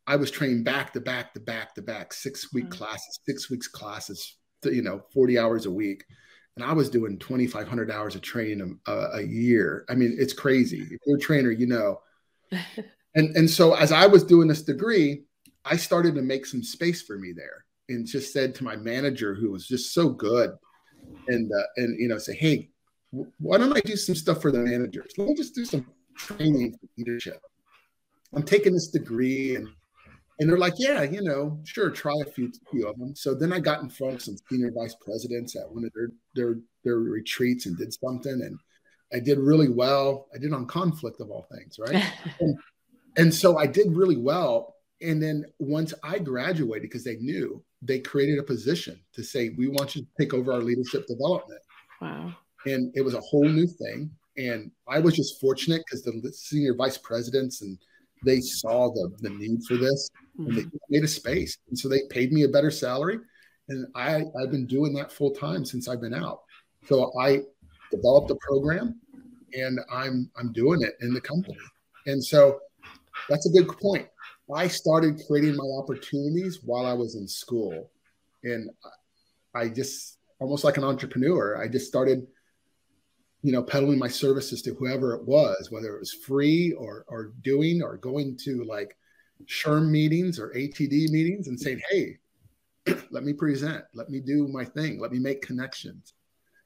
I 0.07 0.17
was 0.17 0.29
trained 0.29 0.65
back 0.65 0.93
to 0.93 1.01
back 1.01 1.33
to 1.33 1.39
back 1.39 1.73
to 1.75 1.81
back, 1.81 2.13
six 2.13 2.53
week 2.53 2.65
mm-hmm. 2.65 2.73
classes, 2.73 3.19
six 3.25 3.49
weeks 3.49 3.67
classes, 3.67 4.37
you 4.63 4.81
know, 4.81 5.01
40 5.13 5.39
hours 5.39 5.65
a 5.65 5.71
week. 5.71 6.03
And 6.55 6.63
I 6.63 6.73
was 6.73 6.89
doing 6.89 7.17
2,500 7.17 7.91
hours 7.91 8.15
of 8.15 8.21
training 8.21 8.79
a, 8.87 8.91
a, 8.91 9.21
year. 9.21 9.83
I 9.89 9.95
mean, 9.95 10.15
it's 10.17 10.31
crazy. 10.31 10.81
If 10.89 10.99
you're 11.05 11.17
a 11.17 11.19
trainer, 11.19 11.51
you 11.51 11.67
know. 11.67 12.01
and, 13.15 13.35
and 13.35 13.49
so 13.49 13.73
as 13.73 13.91
I 13.91 14.05
was 14.05 14.23
doing 14.23 14.47
this 14.47 14.61
degree, 14.61 15.23
I 15.65 15.75
started 15.75 16.15
to 16.15 16.21
make 16.21 16.45
some 16.45 16.63
space 16.63 17.01
for 17.01 17.17
me 17.17 17.33
there 17.35 17.65
and 17.89 18.05
just 18.05 18.33
said 18.33 18.55
to 18.55 18.63
my 18.63 18.75
manager, 18.75 19.33
who 19.35 19.51
was 19.51 19.67
just 19.67 19.93
so 19.93 20.09
good, 20.09 20.51
and, 21.27 21.51
uh, 21.51 21.63
and 21.77 21.99
you 21.99 22.07
know, 22.07 22.17
say, 22.17 22.35
hey, 22.35 22.69
why 23.39 23.57
don't 23.57 23.75
I 23.75 23.81
do 23.81 23.95
some 23.95 24.15
stuff 24.15 24.41
for 24.41 24.51
the 24.51 24.59
managers? 24.59 25.11
Let 25.17 25.29
me 25.29 25.35
just 25.35 25.55
do 25.55 25.65
some 25.65 25.85
training 26.17 26.73
for 26.73 26.87
leadership. 26.97 27.41
I'm 28.33 28.43
taking 28.43 28.73
this 28.73 28.87
degree 28.87 29.55
and 29.55 29.69
and 30.39 30.49
they're 30.49 30.57
like, 30.57 30.73
yeah, 30.77 31.03
you 31.03 31.21
know, 31.21 31.59
sure, 31.63 31.89
try 31.89 32.13
a 32.21 32.29
few, 32.29 32.51
few 32.69 32.87
of 32.87 32.97
them. 32.97 33.15
So 33.15 33.33
then 33.33 33.53
I 33.53 33.59
got 33.59 33.81
in 33.81 33.89
front 33.89 34.15
of 34.15 34.21
some 34.21 34.35
senior 34.49 34.71
vice 34.71 34.95
presidents 34.99 35.55
at 35.55 35.71
one 35.71 35.85
of 35.85 35.91
their 35.93 36.09
their 36.35 36.59
their 36.83 36.97
retreats 36.97 37.65
and 37.65 37.77
did 37.77 37.93
something, 37.93 38.33
and 38.33 38.59
I 39.13 39.19
did 39.19 39.39
really 39.39 39.69
well. 39.69 40.27
I 40.35 40.37
did 40.37 40.51
on 40.51 40.65
conflict 40.65 41.21
of 41.21 41.29
all 41.29 41.47
things, 41.51 41.79
right? 41.79 42.03
and, 42.41 42.57
and 43.15 43.33
so 43.33 43.57
I 43.57 43.65
did 43.65 43.95
really 43.95 44.17
well. 44.17 44.75
And 45.01 45.21
then 45.21 45.45
once 45.59 45.93
I 46.03 46.19
graduated, 46.19 46.83
because 46.83 47.03
they 47.03 47.17
knew, 47.17 47.63
they 47.85 47.99
created 47.99 48.39
a 48.39 48.43
position 48.43 48.99
to 49.13 49.23
say, 49.23 49.49
we 49.57 49.67
want 49.67 49.95
you 49.95 50.01
to 50.01 50.07
take 50.19 50.33
over 50.33 50.51
our 50.53 50.61
leadership 50.61 51.05
development. 51.07 51.61
Wow. 52.01 52.33
And 52.65 52.91
it 52.95 53.01
was 53.01 53.13
a 53.13 53.21
whole 53.21 53.47
new 53.47 53.67
thing. 53.67 54.09
And 54.37 54.71
I 54.87 54.99
was 54.99 55.15
just 55.15 55.39
fortunate 55.39 55.83
because 55.85 56.03
the 56.03 56.33
senior 56.33 56.73
vice 56.73 56.97
presidents 56.97 57.61
and 57.61 57.77
they 58.25 58.41
saw 58.41 58.91
the, 58.91 59.11
the 59.19 59.29
need 59.29 59.63
for 59.67 59.77
this 59.77 60.09
mm-hmm. 60.39 60.47
and 60.47 60.57
they 60.57 60.63
mm-hmm. 60.63 60.77
made 60.89 61.03
a 61.03 61.07
space. 61.07 61.57
And 61.69 61.77
so 61.77 61.87
they 61.87 62.01
paid 62.09 62.31
me 62.31 62.43
a 62.43 62.49
better 62.49 62.71
salary. 62.71 63.19
And 63.69 63.87
I, 63.95 64.23
I've 64.39 64.51
been 64.51 64.67
doing 64.67 64.93
that 64.95 65.11
full 65.11 65.31
time 65.31 65.63
since 65.65 65.87
I've 65.87 66.01
been 66.01 66.13
out. 66.13 66.41
So 66.87 67.11
I 67.19 67.41
developed 67.91 68.31
a 68.31 68.35
program 68.35 68.99
and 69.53 69.79
I'm 69.91 70.29
I'm 70.37 70.51
doing 70.51 70.81
it 70.81 70.95
in 71.01 71.13
the 71.13 71.21
company. 71.21 71.57
And 72.05 72.23
so 72.23 72.59
that's 73.29 73.47
a 73.47 73.49
good 73.49 73.67
point. 73.79 74.07
I 74.53 74.67
started 74.67 75.21
creating 75.27 75.55
my 75.55 75.65
opportunities 75.77 76.59
while 76.63 76.85
I 76.85 76.93
was 76.93 77.15
in 77.15 77.27
school. 77.27 77.89
And 78.43 78.69
I 79.53 79.69
just 79.69 80.19
almost 80.39 80.63
like 80.63 80.77
an 80.77 80.83
entrepreneur, 80.83 81.61
I 81.61 81.67
just 81.67 81.87
started 81.87 82.27
you 83.45 83.51
know, 83.51 83.61
peddling 83.61 83.99
my 83.99 84.07
services 84.07 84.63
to 84.63 84.73
whoever 84.73 85.13
it 85.13 85.23
was, 85.23 85.69
whether 85.69 85.95
it 85.95 85.99
was 85.99 86.11
free 86.11 86.71
or 86.71 87.05
or 87.07 87.31
doing 87.43 87.83
or 87.83 87.97
going 87.97 88.35
to 88.35 88.63
like 88.63 88.97
SHRM 89.45 89.87
meetings 89.87 90.39
or 90.39 90.49
ATD 90.55 91.09
meetings 91.09 91.47
and 91.47 91.59
saying, 91.59 91.79
hey, 91.91 92.17
let 93.11 93.23
me 93.23 93.33
present, 93.33 93.83
let 93.93 94.09
me 94.09 94.19
do 94.19 94.47
my 94.47 94.65
thing, 94.65 94.99
let 94.99 95.11
me 95.11 95.19
make 95.19 95.43
connections. 95.43 96.13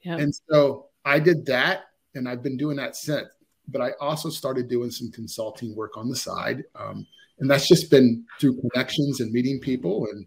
Yep. 0.04 0.20
And 0.20 0.34
so 0.50 0.86
I 1.04 1.20
did 1.20 1.46
that 1.48 1.82
and 2.16 2.30
I've 2.30 2.44
been 2.44 2.56
doing 2.56 2.78
that 2.78 2.96
since. 2.96 3.28
But 3.68 3.82
I 3.82 3.92
also 4.00 4.30
started 4.30 4.70
doing 4.70 4.90
some 4.90 5.12
consulting 5.12 5.76
work 5.76 5.98
on 5.98 6.08
the 6.08 6.16
side. 6.16 6.64
Um, 6.76 7.06
and 7.40 7.50
that's 7.50 7.68
just 7.68 7.90
been 7.90 8.26
through 8.40 8.60
connections 8.62 9.20
and 9.20 9.32
meeting 9.32 9.60
people 9.60 10.08
and 10.12 10.26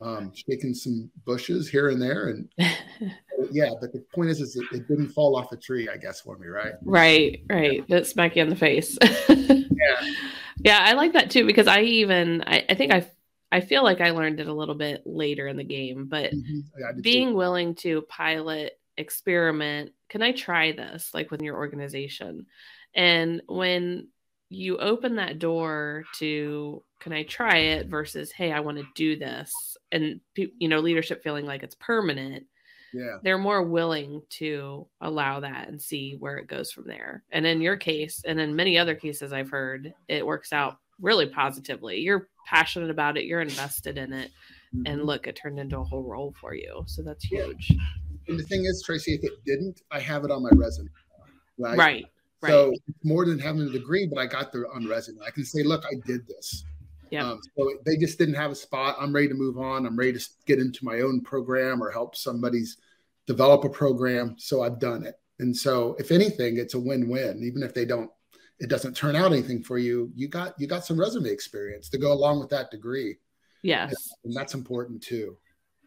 um, 0.00 0.32
shaking 0.34 0.74
some 0.74 1.10
bushes 1.26 1.68
here 1.68 1.88
and 1.88 2.00
there. 2.00 2.28
And 2.28 2.48
yeah, 3.50 3.70
but 3.80 3.92
the 3.92 4.04
point 4.14 4.30
is, 4.30 4.40
is 4.40 4.56
it, 4.56 4.64
it, 4.72 4.88
didn't 4.88 5.10
fall 5.10 5.36
off 5.36 5.50
the 5.50 5.56
tree, 5.56 5.88
I 5.88 5.96
guess, 5.96 6.20
for 6.20 6.38
me, 6.38 6.46
right? 6.48 6.74
Right, 6.82 7.42
right. 7.50 7.86
That 7.88 8.06
smack 8.06 8.36
you 8.36 8.42
in 8.42 8.48
the 8.48 8.56
face. 8.56 8.96
yeah, 9.28 10.00
yeah, 10.58 10.78
I 10.82 10.94
like 10.94 11.12
that 11.12 11.30
too 11.30 11.46
because 11.46 11.66
I 11.66 11.82
even 11.82 12.42
I, 12.46 12.64
I, 12.68 12.74
think 12.74 12.92
I 12.92 13.06
I 13.52 13.60
feel 13.60 13.82
like 13.82 14.00
I 14.00 14.10
learned 14.10 14.40
it 14.40 14.48
a 14.48 14.54
little 14.54 14.74
bit 14.74 15.02
later 15.04 15.46
in 15.48 15.56
the 15.56 15.64
game, 15.64 16.06
but 16.08 16.32
mm-hmm. 16.32 16.60
yeah, 16.78 16.92
being 17.00 17.30
too. 17.30 17.36
willing 17.36 17.74
to 17.76 18.02
pilot, 18.02 18.78
experiment, 18.96 19.92
can 20.08 20.22
I 20.22 20.32
try 20.32 20.72
this 20.72 21.10
like 21.12 21.30
with 21.30 21.42
your 21.42 21.56
organization? 21.56 22.46
And 22.94 23.42
when 23.48 24.08
you 24.50 24.76
open 24.78 25.16
that 25.16 25.38
door 25.38 26.04
to 26.18 26.82
can 26.98 27.12
I 27.12 27.22
try 27.22 27.56
it? 27.56 27.86
versus 27.86 28.30
hey 28.32 28.52
I 28.52 28.60
want 28.60 28.78
to 28.78 28.84
do 28.94 29.16
this. 29.16 29.50
And 29.92 30.20
you 30.34 30.68
know 30.68 30.80
leadership 30.80 31.22
feeling 31.22 31.46
like 31.46 31.62
it's 31.62 31.76
permanent 31.76 32.44
yeah. 32.92 33.18
they're 33.22 33.38
more 33.38 33.62
willing 33.62 34.22
to 34.28 34.86
allow 35.00 35.40
that 35.40 35.68
and 35.68 35.80
see 35.80 36.16
where 36.18 36.38
it 36.38 36.48
goes 36.48 36.72
from 36.72 36.86
there. 36.86 37.22
And 37.30 37.46
in 37.46 37.60
your 37.60 37.76
case 37.76 38.22
and 38.26 38.40
in 38.40 38.56
many 38.56 38.78
other 38.78 38.94
cases 38.94 39.32
I've 39.32 39.50
heard 39.50 39.92
it 40.08 40.26
works 40.26 40.52
out 40.52 40.78
really 41.00 41.26
positively. 41.26 41.98
You're 41.98 42.28
passionate 42.46 42.90
about 42.90 43.16
it 43.16 43.24
you're 43.24 43.40
invested 43.40 43.96
in 43.96 44.12
it 44.12 44.30
mm-hmm. 44.74 44.82
and 44.86 45.04
look 45.04 45.26
it 45.26 45.36
turned 45.36 45.60
into 45.60 45.78
a 45.78 45.84
whole 45.84 46.02
role 46.02 46.34
for 46.40 46.54
you. 46.54 46.82
So 46.86 47.02
that's 47.02 47.24
huge. 47.24 47.72
And 48.28 48.38
the 48.38 48.44
thing 48.44 48.64
is 48.64 48.82
Tracy 48.84 49.14
if 49.14 49.24
it 49.24 49.44
didn't 49.46 49.80
I 49.90 50.00
have 50.00 50.24
it 50.24 50.30
on 50.30 50.42
my 50.42 50.50
resume. 50.54 50.88
Right 51.58 51.78
right 51.78 52.06
Right. 52.42 52.50
So 52.50 52.72
more 53.04 53.26
than 53.26 53.38
having 53.38 53.62
a 53.62 53.70
degree, 53.70 54.06
but 54.06 54.18
I 54.18 54.26
got 54.26 54.50
the 54.52 54.60
on 54.74 54.88
resume. 54.88 55.18
I 55.26 55.30
can 55.30 55.44
say, 55.44 55.62
look, 55.62 55.84
I 55.84 55.94
did 56.06 56.26
this. 56.26 56.64
Yeah. 57.10 57.28
Um, 57.28 57.40
so 57.56 57.70
they 57.84 57.96
just 57.96 58.18
didn't 58.18 58.36
have 58.36 58.50
a 58.50 58.54
spot. 58.54 58.96
I'm 58.98 59.12
ready 59.12 59.28
to 59.28 59.34
move 59.34 59.58
on. 59.58 59.84
I'm 59.84 59.96
ready 59.96 60.12
to 60.12 60.28
get 60.46 60.58
into 60.58 60.84
my 60.84 61.00
own 61.00 61.20
program 61.20 61.82
or 61.82 61.90
help 61.90 62.16
somebody's 62.16 62.78
develop 63.26 63.64
a 63.64 63.68
program. 63.68 64.36
So 64.38 64.62
I've 64.62 64.78
done 64.78 65.04
it. 65.04 65.16
And 65.38 65.56
so 65.56 65.96
if 65.98 66.12
anything, 66.12 66.56
it's 66.56 66.74
a 66.74 66.80
win-win. 66.80 67.42
Even 67.42 67.62
if 67.62 67.74
they 67.74 67.84
don't, 67.84 68.10
it 68.58 68.68
doesn't 68.68 68.96
turn 68.96 69.16
out 69.16 69.32
anything 69.32 69.62
for 69.62 69.78
you. 69.78 70.12
You 70.14 70.28
got 70.28 70.54
you 70.58 70.66
got 70.66 70.84
some 70.84 71.00
resume 71.00 71.30
experience 71.30 71.88
to 71.90 71.98
go 71.98 72.12
along 72.12 72.40
with 72.40 72.50
that 72.50 72.70
degree. 72.70 73.16
Yes. 73.62 73.90
And, 73.90 73.98
and 74.26 74.34
that's 74.34 74.54
important 74.54 75.02
too. 75.02 75.36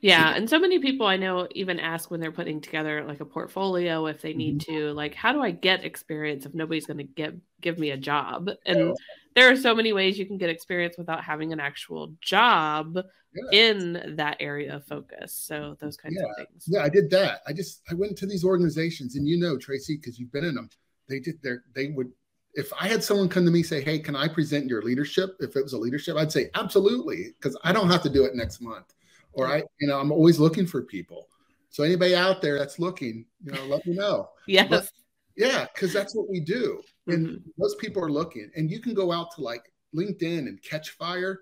Yeah, 0.04 0.36
and 0.36 0.50
so 0.50 0.60
many 0.60 0.80
people 0.80 1.08
I 1.08 1.16
know 1.16 1.48
even 1.52 1.80
ask 1.80 2.12
when 2.12 2.20
they're 2.20 2.34
putting 2.34 2.60
together 2.60 3.06
like 3.06 3.22
a 3.22 3.26
portfolio 3.26 4.06
if 4.08 4.22
they 4.22 4.34
need 4.34 4.60
mm-hmm. 4.60 4.76
to, 4.76 4.94
like, 4.94 5.16
how 5.16 5.32
do 5.32 5.39
I 5.39 5.52
get 5.52 5.86
experience 5.86 6.46
if 6.46 6.54
nobody's 6.54 6.86
going 6.86 6.98
to 6.98 7.06
give 7.06 7.39
give 7.62 7.80
me 7.80 7.92
a 7.92 7.98
job? 7.98 8.50
And 8.66 8.98
there 9.34 9.50
are 9.50 9.56
so 9.56 9.74
many 9.74 9.94
ways 9.94 10.20
you 10.20 10.26
can 10.26 10.38
get 10.38 10.50
experience 10.50 10.98
without 10.98 11.24
having 11.24 11.54
an 11.54 11.62
actual 11.62 12.13
job 12.20 12.98
yeah. 13.34 13.58
in 13.58 14.16
that 14.18 14.36
area 14.42 14.76
of 14.76 14.86
focus. 14.86 15.34
So 15.34 15.78
those 15.80 15.96
kinds 15.96 16.18
yeah. 16.20 16.26
of 16.28 16.36
things. 16.36 16.66
Yeah, 16.68 16.84
I 16.84 16.89
did 16.89 17.10
that. 17.12 17.39
I 17.48 17.54
just 17.54 17.82
I 17.89 17.94
went 17.94 18.18
to 18.18 18.26
these 18.26 18.44
organizations, 18.44 19.16
and 19.16 19.26
you 19.26 19.39
know, 19.39 19.58
Tracy, 19.58 19.96
because 19.96 20.20
you've 20.20 20.34
been 20.34 20.44
in 20.44 20.56
them. 20.56 20.70
They 21.08 21.22
did 21.22 21.42
their 21.42 21.63
they 21.74 21.92
would 21.92 22.12
if 22.56 22.74
I 22.78 22.89
had 22.89 23.06
someone 23.06 23.30
come 23.30 23.46
to 23.46 23.52
me 23.52 23.63
say, 23.63 23.80
"Hey, 23.82 24.00
can 24.00 24.18
I 24.18 24.28
present 24.28 24.68
your 24.68 24.82
leadership?" 24.82 25.38
If 25.39 25.56
it 25.56 25.63
was 25.63 25.72
a 25.72 25.78
leadership, 25.78 26.18
I'd 26.18 26.30
say 26.30 26.50
absolutely, 26.56 27.34
because 27.39 27.58
I 27.63 27.72
don't 27.72 27.89
have 27.89 28.04
to 28.04 28.10
do 28.10 28.26
it 28.26 28.36
next 28.36 28.60
month 28.60 28.94
or 29.34 29.48
I, 29.48 29.63
you 29.80 29.88
know, 29.88 30.00
I'm 30.00 30.12
always 30.12 30.39
looking 30.39 30.65
for 30.65 30.84
people. 30.84 31.28
So 31.69 31.84
anybody 31.84 32.15
out 32.15 32.41
there 32.41 32.60
that's 32.60 32.80
looking, 32.80 33.26
you 33.43 33.52
know, 33.52 33.65
let 33.65 33.86
me 33.86 33.96
know. 33.96 34.30
yes. 34.48 34.69
But, 34.69 34.89
yeah, 35.36 35.65
because 35.74 35.91
that's 35.91 36.15
what 36.15 36.30
we 36.30 36.39
do. 36.39 36.82
And 37.08 37.28
mm-hmm. 37.28 37.50
most 37.58 37.80
people 37.80 38.04
are 38.04 38.12
looking. 38.12 38.52
And 38.56 38.69
you 38.69 38.80
can 38.80 38.93
go 38.93 39.12
out 39.12 39.34
to 39.36 39.41
like 39.41 39.63
LinkedIn 39.96 40.39
and 40.39 40.62
Catchafire. 40.62 41.38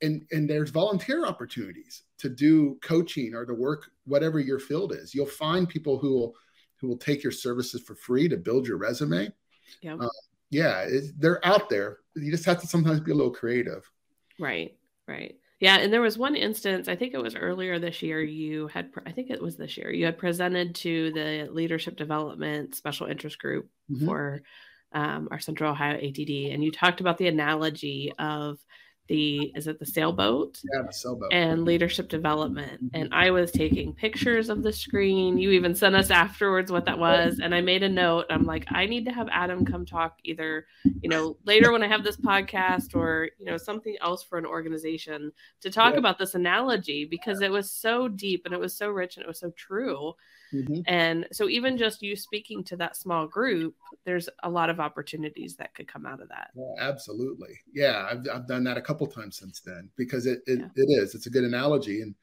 And, 0.00 0.24
and 0.30 0.48
there's 0.48 0.70
volunteer 0.70 1.26
opportunities 1.26 2.02
to 2.18 2.28
do 2.28 2.78
coaching 2.82 3.34
or 3.34 3.44
to 3.44 3.54
work 3.54 3.90
whatever 4.04 4.40
your 4.40 4.58
field 4.58 4.92
is. 4.92 5.14
You'll 5.14 5.26
find 5.26 5.68
people 5.68 5.98
who 5.98 6.12
will 6.12 6.34
who 6.82 6.88
will 6.88 6.98
take 6.98 7.22
your 7.22 7.32
services 7.32 7.80
for 7.80 7.94
free 7.94 8.28
to 8.28 8.36
build 8.36 8.66
your 8.66 8.76
resume. 8.76 9.30
Yeah, 9.82 9.94
uh, 9.94 10.08
yeah, 10.50 10.86
they're 11.16 11.44
out 11.46 11.70
there. 11.70 11.98
You 12.16 12.30
just 12.32 12.44
have 12.44 12.60
to 12.60 12.66
sometimes 12.66 13.00
be 13.00 13.12
a 13.12 13.14
little 13.14 13.32
creative. 13.32 13.88
Right, 14.38 14.76
right. 15.06 15.36
Yeah, 15.62 15.76
and 15.76 15.92
there 15.92 16.00
was 16.00 16.18
one 16.18 16.34
instance, 16.34 16.88
I 16.88 16.96
think 16.96 17.14
it 17.14 17.22
was 17.22 17.36
earlier 17.36 17.78
this 17.78 18.02
year, 18.02 18.20
you 18.20 18.66
had, 18.66 18.90
I 19.06 19.12
think 19.12 19.30
it 19.30 19.40
was 19.40 19.56
this 19.56 19.76
year, 19.76 19.92
you 19.92 20.06
had 20.06 20.18
presented 20.18 20.74
to 20.74 21.12
the 21.12 21.48
leadership 21.52 21.94
development 21.94 22.74
special 22.74 23.06
interest 23.06 23.38
group 23.38 23.68
mm-hmm. 23.88 24.04
for 24.04 24.42
um, 24.90 25.28
our 25.30 25.38
Central 25.38 25.70
Ohio 25.70 25.96
ATD, 25.98 26.52
and 26.52 26.64
you 26.64 26.72
talked 26.72 27.00
about 27.00 27.16
the 27.16 27.28
analogy 27.28 28.12
of 28.18 28.58
the 29.12 29.52
is 29.54 29.66
it 29.66 29.78
the 29.78 29.84
sailboat? 29.84 30.58
Yeah, 30.72 30.86
the 30.86 30.92
sailboat. 30.92 31.32
And 31.32 31.66
leadership 31.66 32.08
development. 32.08 32.82
Mm-hmm. 32.82 32.96
And 33.02 33.14
I 33.14 33.30
was 33.30 33.52
taking 33.52 33.92
pictures 33.92 34.48
of 34.48 34.62
the 34.62 34.72
screen. 34.72 35.36
You 35.36 35.50
even 35.50 35.74
sent 35.74 35.94
us 35.94 36.10
afterwards 36.10 36.72
what 36.72 36.86
that 36.86 36.98
was. 36.98 37.38
And 37.38 37.54
I 37.54 37.60
made 37.60 37.82
a 37.82 37.90
note. 37.90 38.24
I'm 38.30 38.44
like, 38.44 38.64
I 38.70 38.86
need 38.86 39.04
to 39.04 39.12
have 39.12 39.28
Adam 39.30 39.66
come 39.66 39.84
talk 39.84 40.16
either, 40.24 40.64
you 41.02 41.10
know, 41.10 41.36
later 41.44 41.72
when 41.72 41.82
I 41.82 41.88
have 41.88 42.04
this 42.04 42.16
podcast 42.16 42.96
or, 42.96 43.28
you 43.38 43.44
know, 43.44 43.58
something 43.58 43.96
else 44.00 44.22
for 44.22 44.38
an 44.38 44.46
organization 44.46 45.30
to 45.60 45.70
talk 45.70 45.92
yeah. 45.92 45.98
about 45.98 46.18
this 46.18 46.34
analogy 46.34 47.04
because 47.04 47.42
it 47.42 47.50
was 47.50 47.70
so 47.70 48.08
deep 48.08 48.46
and 48.46 48.54
it 48.54 48.60
was 48.60 48.74
so 48.74 48.88
rich 48.88 49.18
and 49.18 49.24
it 49.24 49.28
was 49.28 49.40
so 49.40 49.50
true. 49.50 50.14
Mm-hmm. 50.52 50.80
And 50.86 51.26
so, 51.32 51.48
even 51.48 51.78
just 51.78 52.02
you 52.02 52.14
speaking 52.14 52.62
to 52.64 52.76
that 52.76 52.96
small 52.96 53.26
group, 53.26 53.74
there's 54.04 54.28
a 54.42 54.50
lot 54.50 54.70
of 54.70 54.80
opportunities 54.80 55.56
that 55.56 55.74
could 55.74 55.88
come 55.88 56.04
out 56.06 56.20
of 56.20 56.28
that. 56.28 56.50
Yeah, 56.54 56.74
absolutely. 56.78 57.60
Yeah, 57.72 58.06
I've, 58.10 58.26
I've 58.32 58.46
done 58.46 58.64
that 58.64 58.76
a 58.76 58.82
couple 58.82 59.01
times 59.06 59.38
since 59.38 59.60
then 59.60 59.90
because 59.96 60.26
it 60.26 60.40
it, 60.46 60.60
yeah. 60.60 60.66
it 60.76 61.02
is. 61.02 61.14
It's 61.14 61.26
a 61.26 61.30
good 61.30 61.44
analogy. 61.44 62.02
And 62.02 62.14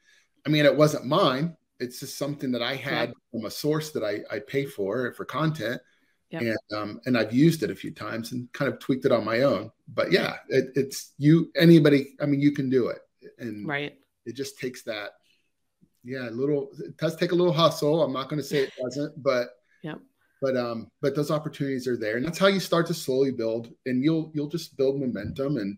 I 0.46 0.50
mean, 0.50 0.64
it 0.64 0.76
wasn't 0.76 1.06
mine. 1.06 1.56
It's 1.78 2.00
just 2.00 2.18
something 2.18 2.52
that 2.52 2.62
I 2.62 2.74
had 2.74 3.12
from 3.30 3.46
a 3.46 3.50
source 3.50 3.90
that 3.92 4.04
I, 4.04 4.20
I 4.34 4.40
pay 4.40 4.66
for 4.66 5.12
for 5.14 5.24
content. 5.24 5.80
Yep. 6.30 6.42
And 6.42 6.78
um, 6.78 7.00
and 7.06 7.18
I've 7.18 7.32
used 7.32 7.62
it 7.62 7.70
a 7.70 7.74
few 7.74 7.90
times 7.90 8.32
and 8.32 8.52
kind 8.52 8.72
of 8.72 8.78
tweaked 8.78 9.04
it 9.04 9.12
on 9.12 9.24
my 9.24 9.42
own. 9.42 9.70
But 9.88 10.12
yeah, 10.12 10.36
it, 10.48 10.66
it's 10.76 11.12
you 11.18 11.50
anybody. 11.56 12.14
I 12.20 12.26
mean, 12.26 12.40
you 12.40 12.52
can 12.52 12.70
do 12.70 12.88
it, 12.88 13.00
and 13.38 13.66
right. 13.66 13.96
It 14.26 14.36
just 14.36 14.58
takes 14.58 14.82
that 14.82 15.12
yeah, 16.04 16.28
a 16.28 16.30
little 16.30 16.70
it 16.78 16.96
does 16.96 17.16
take 17.16 17.32
a 17.32 17.34
little 17.34 17.52
hustle. 17.52 18.02
I'm 18.02 18.12
not 18.12 18.28
going 18.28 18.40
to 18.40 18.46
say 18.46 18.58
it 18.58 18.72
doesn't, 18.80 19.22
but 19.22 19.50
yeah. 19.82 19.94
But 20.40 20.56
um, 20.56 20.90
but 21.02 21.14
those 21.14 21.30
opportunities 21.30 21.86
are 21.86 21.98
there, 21.98 22.16
and 22.16 22.24
that's 22.24 22.38
how 22.38 22.46
you 22.46 22.60
start 22.60 22.86
to 22.86 22.94
slowly 22.94 23.30
build, 23.30 23.72
and 23.84 24.02
you'll 24.02 24.30
you'll 24.34 24.48
just 24.48 24.76
build 24.76 24.98
momentum, 24.98 25.58
and 25.58 25.76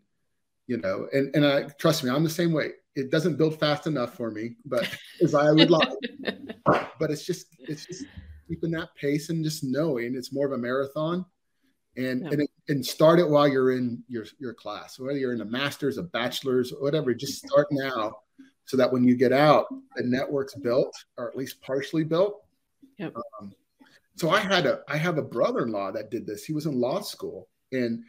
you 0.67 0.79
know, 0.79 1.09
and 1.13 1.35
and 1.35 1.47
I 1.47 1.63
trust 1.79 2.05
me, 2.05 2.11
I'm 2.11 2.25
the 2.25 2.31
same 2.31 2.53
way. 2.53 2.71
It 2.95 3.11
doesn't 3.11 3.39
build 3.39 3.59
fast 3.59 3.87
enough 3.87 4.15
for 4.15 4.31
me, 4.31 4.57
but 4.65 4.89
as 5.23 5.35
I 5.35 5.51
would 5.51 5.71
like. 5.71 5.89
but 6.65 7.11
it's 7.11 7.25
just 7.25 7.47
it's 7.61 7.87
just 7.87 8.05
keeping 8.49 8.71
that 8.73 8.95
pace 8.95 9.31
and 9.31 9.45
just 9.45 9.65
knowing 9.65 10.15
it's 10.15 10.33
more 10.33 10.47
of 10.47 10.53
a 10.53 10.59
marathon, 10.59 11.25
and 11.97 12.23
yeah. 12.23 12.31
and 12.31 12.49
and 12.69 12.87
start 12.87 13.19
it 13.19 13.29
while 13.29 13.49
you're 13.49 13.73
in 13.73 14.03
your 14.09 14.27
your 14.39 14.55
class, 14.55 14.99
whether 14.99 15.19
you're 15.19 15.35
in 15.35 15.41
a 15.41 15.47
master's, 15.47 15.99
a 15.99 16.03
bachelor's, 16.03 16.73
whatever. 16.79 17.15
Just 17.15 17.47
start 17.47 17.69
now 17.71 18.17
so 18.65 18.77
that 18.77 18.93
when 18.93 19.05
you 19.05 19.17
get 19.17 19.33
out, 19.33 19.67
the 19.97 20.05
network's 20.05 20.55
built 20.55 20.95
or 21.17 21.29
at 21.29 21.37
least 21.37 21.61
partially 21.61 22.05
built. 22.05 22.43
Yep. 22.99 23.15
Um, 23.41 23.53
so 24.17 24.31
I 24.31 24.39
had 24.39 24.67
a 24.67 24.81
I 24.89 24.97
have 24.97 25.19
a 25.19 25.23
brother-in-law 25.23 25.93
that 25.93 26.11
did 26.11 26.27
this. 26.27 26.45
He 26.45 26.53
was 26.53 26.67
in 26.67 26.81
law 26.81 27.01
school, 27.01 27.49
and 27.73 28.05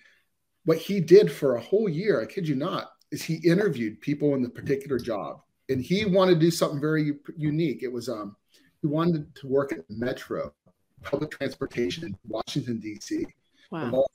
what 0.65 0.77
he 0.77 0.99
did 0.99 1.31
for 1.31 1.55
a 1.55 1.61
whole 1.61 1.89
year, 1.89 2.21
I 2.21 2.25
kid 2.25 2.47
you 2.47 2.55
not, 2.55 2.91
is 3.11 3.21
he 3.23 3.35
interviewed 3.35 4.01
people 4.01 4.35
in 4.35 4.41
the 4.41 4.49
particular 4.49 4.97
job, 4.97 5.41
and 5.69 5.81
he 5.81 6.05
wanted 6.05 6.35
to 6.35 6.39
do 6.39 6.51
something 6.51 6.79
very 6.79 7.13
unique. 7.37 7.83
It 7.83 7.91
was 7.91 8.09
um 8.09 8.35
he 8.81 8.87
wanted 8.87 9.33
to 9.35 9.47
work 9.47 9.71
at 9.71 9.79
Metro, 9.89 10.53
public 11.01 11.31
transportation 11.31 12.05
in 12.05 12.17
Washington 12.27 12.79
D.C. 12.79 13.27
Wow. 13.71 14.05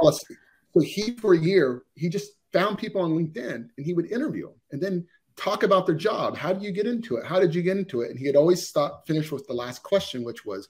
Policy. 0.00 0.36
So 0.72 0.80
he 0.80 1.12
for 1.12 1.34
a 1.34 1.38
year 1.38 1.82
he 1.94 2.08
just 2.08 2.32
found 2.52 2.78
people 2.78 3.00
on 3.00 3.12
LinkedIn 3.12 3.54
and 3.76 3.86
he 3.86 3.92
would 3.92 4.10
interview 4.10 4.46
them 4.46 4.56
and 4.72 4.82
then 4.82 5.06
talk 5.36 5.62
about 5.62 5.86
their 5.86 5.94
job. 5.94 6.36
How 6.36 6.52
did 6.52 6.62
you 6.62 6.72
get 6.72 6.86
into 6.86 7.16
it? 7.16 7.24
How 7.24 7.40
did 7.40 7.54
you 7.54 7.62
get 7.62 7.76
into 7.76 8.02
it? 8.02 8.10
And 8.10 8.18
he 8.18 8.26
had 8.26 8.36
always 8.36 8.66
stop 8.66 9.06
finish 9.06 9.32
with 9.32 9.46
the 9.46 9.54
last 9.54 9.82
question, 9.82 10.22
which 10.24 10.44
was, 10.44 10.68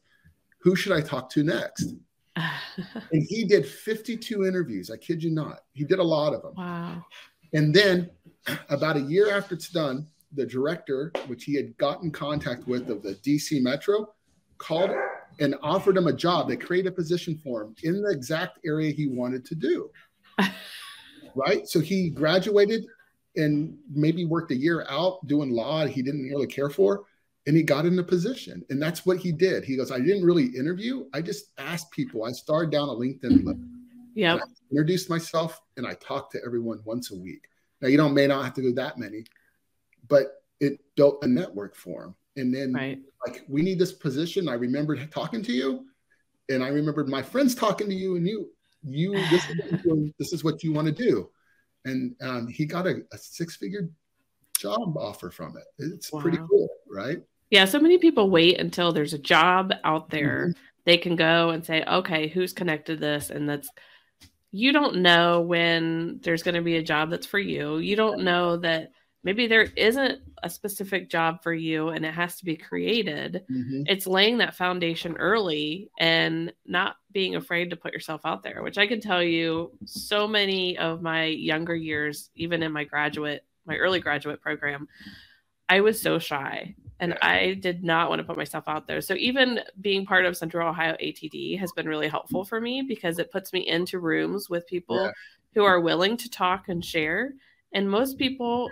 who 0.61 0.76
should 0.76 0.92
I 0.92 1.00
talk 1.00 1.31
to 1.31 1.42
next? 1.42 1.94
and 3.12 3.23
he 3.29 3.45
did 3.45 3.66
52 3.66 4.47
interviews. 4.47 4.90
I 4.90 4.97
kid 4.97 5.23
you 5.23 5.31
not. 5.31 5.61
He 5.73 5.85
did 5.85 5.99
a 5.99 6.05
lot 6.05 6.35
of 6.35 6.43
them. 6.43 6.55
Wow. 6.57 7.05
And 7.53 7.75
then 7.75 8.11
about 8.69 8.97
a 8.97 9.01
year 9.01 9.37
after 9.37 9.55
it's 9.55 9.71
done, 9.71 10.07
the 10.33 10.47
director, 10.47 11.12
which 11.27 11.45
he 11.45 11.55
had 11.55 11.77
gotten 11.77 12.11
contact 12.11 12.66
with 12.69 12.88
of 12.88 13.03
the 13.03 13.14
DC 13.16 13.61
Metro, 13.62 14.14
called 14.59 14.90
and 15.40 15.57
offered 15.62 15.97
him 15.97 16.07
a 16.07 16.12
job. 16.12 16.49
They 16.49 16.57
created 16.57 16.93
a 16.93 16.95
position 16.95 17.40
for 17.43 17.62
him 17.62 17.75
in 17.83 18.03
the 18.03 18.11
exact 18.11 18.59
area 18.64 18.93
he 18.93 19.09
wanted 19.09 19.45
to 19.47 19.55
do 19.55 19.90
right? 21.35 21.66
So 21.66 21.81
he 21.81 22.11
graduated 22.11 22.85
and 23.37 23.77
maybe 23.93 24.25
worked 24.25 24.51
a 24.51 24.57
year 24.57 24.85
out 24.88 25.25
doing 25.27 25.51
law 25.51 25.87
he 25.87 26.03
didn't 26.03 26.29
really 26.29 26.47
care 26.47 26.69
for 26.69 27.05
and 27.46 27.57
he 27.57 27.62
got 27.62 27.87
in 27.87 27.98
a 27.98 28.03
position 28.03 28.64
and 28.70 28.81
that's 28.81 29.07
what 29.07 29.16
he 29.18 29.33
did. 29.33 29.64
He 29.64 29.76
goes 29.76 29.90
i 29.90 29.98
didn't 29.98 30.24
really 30.24 30.46
interview. 30.46 31.07
I 31.14 31.22
just 31.22 31.53
asked 31.59 31.90
people. 31.90 32.24
I 32.24 32.33
started 32.33 32.70
down 32.70 32.88
a 32.88 32.92
linkedin 32.92 33.44
list. 33.44 33.61
Yeah 34.14 34.38
introduced 34.70 35.11
myself 35.11 35.61
and 35.76 35.87
i 35.87 35.94
talked 35.94 36.33
to 36.33 36.40
everyone 36.44 36.81
once 36.85 37.11
a 37.11 37.16
week. 37.16 37.42
Now 37.81 37.88
you 37.88 37.96
don't 37.96 38.14
may 38.14 38.26
not 38.26 38.44
have 38.44 38.55
to 38.55 38.62
do 38.62 38.72
that 38.74 38.98
many 38.98 39.24
but 40.09 40.42
it 40.61 40.81
built 40.96 41.22
a 41.22 41.26
network 41.26 41.74
for 41.74 42.05
him. 42.05 42.14
And 42.37 42.55
then 42.55 42.72
right. 42.72 42.98
like 43.26 43.44
we 43.48 43.62
need 43.62 43.79
this 43.79 43.92
position. 43.92 44.48
I 44.48 44.55
remembered 44.55 45.11
talking 45.11 45.42
to 45.42 45.53
you 45.53 45.87
and 46.48 46.64
i 46.64 46.68
remembered 46.68 47.09
my 47.09 47.22
friends 47.22 47.55
talking 47.55 47.88
to 47.88 47.94
you 47.94 48.16
and 48.16 48.26
you 48.26 48.50
you 48.83 49.12
this 49.31 49.48
is, 49.50 50.12
this 50.18 50.33
is 50.33 50.44
what 50.44 50.62
you 50.62 50.72
want 50.72 50.87
to 50.87 50.92
do. 50.92 51.31
And 51.85 52.14
um, 52.22 52.46
he 52.48 52.66
got 52.66 52.87
a, 52.87 53.03
a 53.12 53.18
six 53.18 53.57
figure 53.57 53.88
job 54.59 54.96
offer 54.96 55.31
from 55.31 55.57
it. 55.57 55.64
It's 55.79 56.12
wow. 56.12 56.20
pretty 56.20 56.38
cool 56.38 56.68
right? 56.90 57.22
Yeah 57.50 57.64
so 57.64 57.81
many 57.81 57.98
people 57.98 58.31
wait 58.31 58.61
until 58.61 58.92
there's 58.92 59.14
a 59.14 59.18
job 59.18 59.72
out 59.85 60.11
there. 60.11 60.48
Mm-hmm. 60.48 60.61
they 60.85 60.98
can 60.98 61.16
go 61.16 61.50
and 61.50 61.64
say 61.64 61.85
okay 61.85 62.29
who's 62.29 62.53
connected 62.53 63.00
this? 63.00 63.31
And 63.31 63.48
that's 63.48 63.68
you 64.53 64.72
don't 64.72 64.96
know 64.96 65.40
when 65.42 66.18
there's 66.22 66.42
going 66.42 66.57
to 66.57 66.62
be 66.62 66.76
a 66.76 66.83
job 66.83 67.11
that's 67.11 67.26
for 67.26 67.38
you. 67.38 67.79
You 67.79 67.94
don't 67.94 68.24
know 68.24 68.57
that 68.57 68.90
maybe 69.22 69.46
there 69.46 69.68
isn't 69.76 70.20
a 70.42 70.50
specific 70.50 71.11
job 71.11 71.42
for 71.42 71.53
you 71.53 71.90
and 71.90 72.05
it 72.05 72.14
has 72.14 72.37
to 72.37 72.44
be 72.44 72.57
created. 72.57 73.44
Mm-hmm. 73.50 73.83
it's 73.87 74.07
laying 74.07 74.38
that 74.38 74.57
foundation 74.57 75.16
early 75.16 75.90
and 75.98 76.53
not 76.66 76.96
being 77.12 77.37
afraid 77.37 77.70
to 77.70 77.76
put 77.76 77.92
yourself 77.92 78.22
out 78.24 78.42
there 78.42 78.62
which 78.62 78.79
i 78.79 78.87
can 78.87 79.00
tell 79.00 79.22
you 79.22 79.72
so 79.85 80.26
many 80.26 80.79
of 80.79 81.03
my 81.03 81.24
younger 81.24 81.74
years 81.74 82.31
even 82.35 82.62
in 82.62 82.72
my 82.72 82.85
graduate 82.85 83.44
my 83.66 83.76
early 83.76 84.00
graduate 84.00 84.40
program 84.40 84.88
i 85.70 85.80
was 85.80 86.00
so 86.00 86.18
shy 86.18 86.74
and 86.98 87.16
i 87.22 87.54
did 87.54 87.83
not 87.83 88.11
want 88.11 88.18
to 88.18 88.24
put 88.24 88.37
myself 88.37 88.64
out 88.66 88.87
there 88.87 89.00
so 89.00 89.14
even 89.14 89.61
being 89.80 90.04
part 90.04 90.26
of 90.26 90.37
central 90.37 90.68
ohio 90.68 90.94
atd 91.02 91.59
has 91.59 91.72
been 91.72 91.88
really 91.88 92.09
helpful 92.09 92.44
for 92.44 92.61
me 92.61 92.83
because 92.83 93.18
it 93.18 93.33
puts 93.33 93.52
me 93.52 93.66
into 93.66 93.98
rooms 93.98 94.50
with 94.50 94.66
people 94.66 94.96
yeah. 95.04 95.12
who 95.54 95.64
are 95.64 95.80
willing 95.80 96.16
to 96.16 96.28
talk 96.28 96.68
and 96.68 96.85
share 96.85 97.33
and 97.72 97.90
most 97.90 98.18
people 98.18 98.68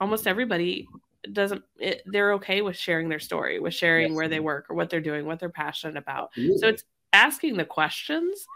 almost 0.00 0.26
everybody 0.26 0.86
doesn't 1.32 1.62
it, 1.78 2.02
they're 2.06 2.32
okay 2.34 2.62
with 2.62 2.76
sharing 2.76 3.08
their 3.08 3.20
story 3.20 3.58
with 3.60 3.74
sharing 3.74 4.08
yes. 4.08 4.16
where 4.16 4.28
they 4.28 4.40
work 4.40 4.66
or 4.68 4.74
what 4.74 4.90
they're 4.90 5.00
doing 5.00 5.24
what 5.24 5.38
they're 5.38 5.48
passionate 5.48 5.96
about 5.96 6.30
so 6.58 6.68
it's 6.68 6.84
asking 7.12 7.56
the 7.56 7.64
questions 7.64 8.46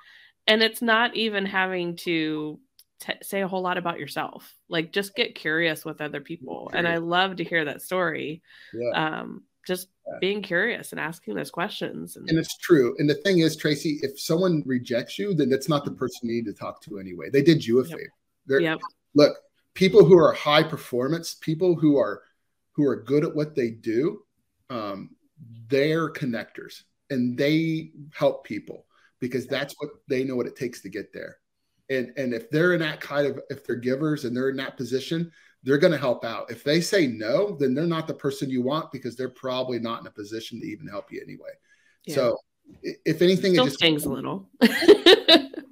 and 0.46 0.62
it's 0.62 0.82
not 0.82 1.14
even 1.14 1.44
having 1.46 1.96
to 1.96 2.58
t- 3.00 3.12
say 3.22 3.42
a 3.42 3.48
whole 3.48 3.62
lot 3.62 3.78
about 3.78 3.98
yourself. 3.98 4.54
Like 4.68 4.92
just 4.92 5.14
get 5.14 5.34
curious 5.34 5.84
with 5.84 6.00
other 6.00 6.20
people. 6.20 6.70
And 6.72 6.86
I 6.86 6.96
love 6.98 7.36
to 7.36 7.44
hear 7.44 7.64
that 7.64 7.82
story. 7.82 8.42
Yeah. 8.72 8.90
Um, 8.90 9.42
just 9.66 9.88
Yeah. 10.06 10.18
being 10.20 10.42
curious 10.42 10.92
and 10.92 11.00
asking 11.00 11.34
those 11.34 11.50
questions. 11.50 12.16
And, 12.16 12.28
And 12.30 12.38
it's 12.38 12.56
true. 12.58 12.94
And 12.98 13.10
the 13.10 13.16
thing 13.16 13.40
is, 13.40 13.56
Tracy, 13.56 13.98
if 14.02 14.18
someone 14.20 14.62
rejects 14.64 15.18
you, 15.18 15.34
then 15.34 15.48
that's 15.48 15.68
not 15.68 15.84
the 15.84 15.90
person 15.90 16.28
you 16.28 16.36
need 16.36 16.46
to 16.46 16.52
talk 16.52 16.80
to 16.82 16.98
anyway. 16.98 17.30
They 17.30 17.42
did 17.42 17.66
you 17.66 17.80
a 17.80 17.82
Yep. 17.82 17.98
favor. 17.98 18.12
They're, 18.46 18.60
yep. 18.60 18.78
Look, 19.14 19.36
people 19.74 20.04
who 20.04 20.16
are 20.16 20.32
high 20.32 20.62
performance, 20.62 21.34
people 21.34 21.74
who 21.74 21.98
are 21.98 22.22
who 22.72 22.86
are 22.86 22.96
good 22.96 23.24
at 23.24 23.34
what 23.34 23.54
they 23.54 23.70
do, 23.70 24.22
um, 24.68 25.16
they're 25.68 26.10
connectors 26.10 26.82
and 27.08 27.36
they 27.38 27.90
help 28.12 28.44
people 28.44 28.84
because 29.18 29.46
that's 29.46 29.74
what 29.78 29.88
they 30.08 30.22
know 30.24 30.36
what 30.36 30.46
it 30.46 30.56
takes 30.56 30.82
to 30.82 30.90
get 30.90 31.10
there. 31.12 31.38
And 31.88 32.12
and 32.16 32.34
if 32.34 32.50
they're 32.50 32.74
in 32.74 32.80
that 32.80 33.00
kind 33.00 33.26
of 33.26 33.40
if 33.50 33.64
they're 33.64 33.76
givers 33.76 34.24
and 34.24 34.36
they're 34.36 34.50
in 34.50 34.56
that 34.56 34.76
position, 34.76 35.30
they're 35.62 35.78
going 35.78 35.92
to 35.92 35.98
help 35.98 36.24
out. 36.24 36.50
If 36.50 36.64
they 36.64 36.80
say 36.80 37.06
no, 37.06 37.56
then 37.56 37.74
they're 37.74 37.86
not 37.86 38.06
the 38.06 38.14
person 38.14 38.50
you 38.50 38.62
want 38.62 38.92
because 38.92 39.16
they're 39.16 39.28
probably 39.28 39.78
not 39.78 40.00
in 40.00 40.06
a 40.06 40.10
position 40.10 40.60
to 40.60 40.66
even 40.66 40.88
help 40.88 41.12
you 41.12 41.20
anyway. 41.22 41.50
Yeah. 42.06 42.14
So 42.14 42.38
if 42.82 43.22
anything, 43.22 43.52
Still 43.52 43.64
it 43.64 43.68
just 43.68 43.78
stings 43.78 44.04
a 44.04 44.10
little. 44.10 44.48
but 44.60 44.70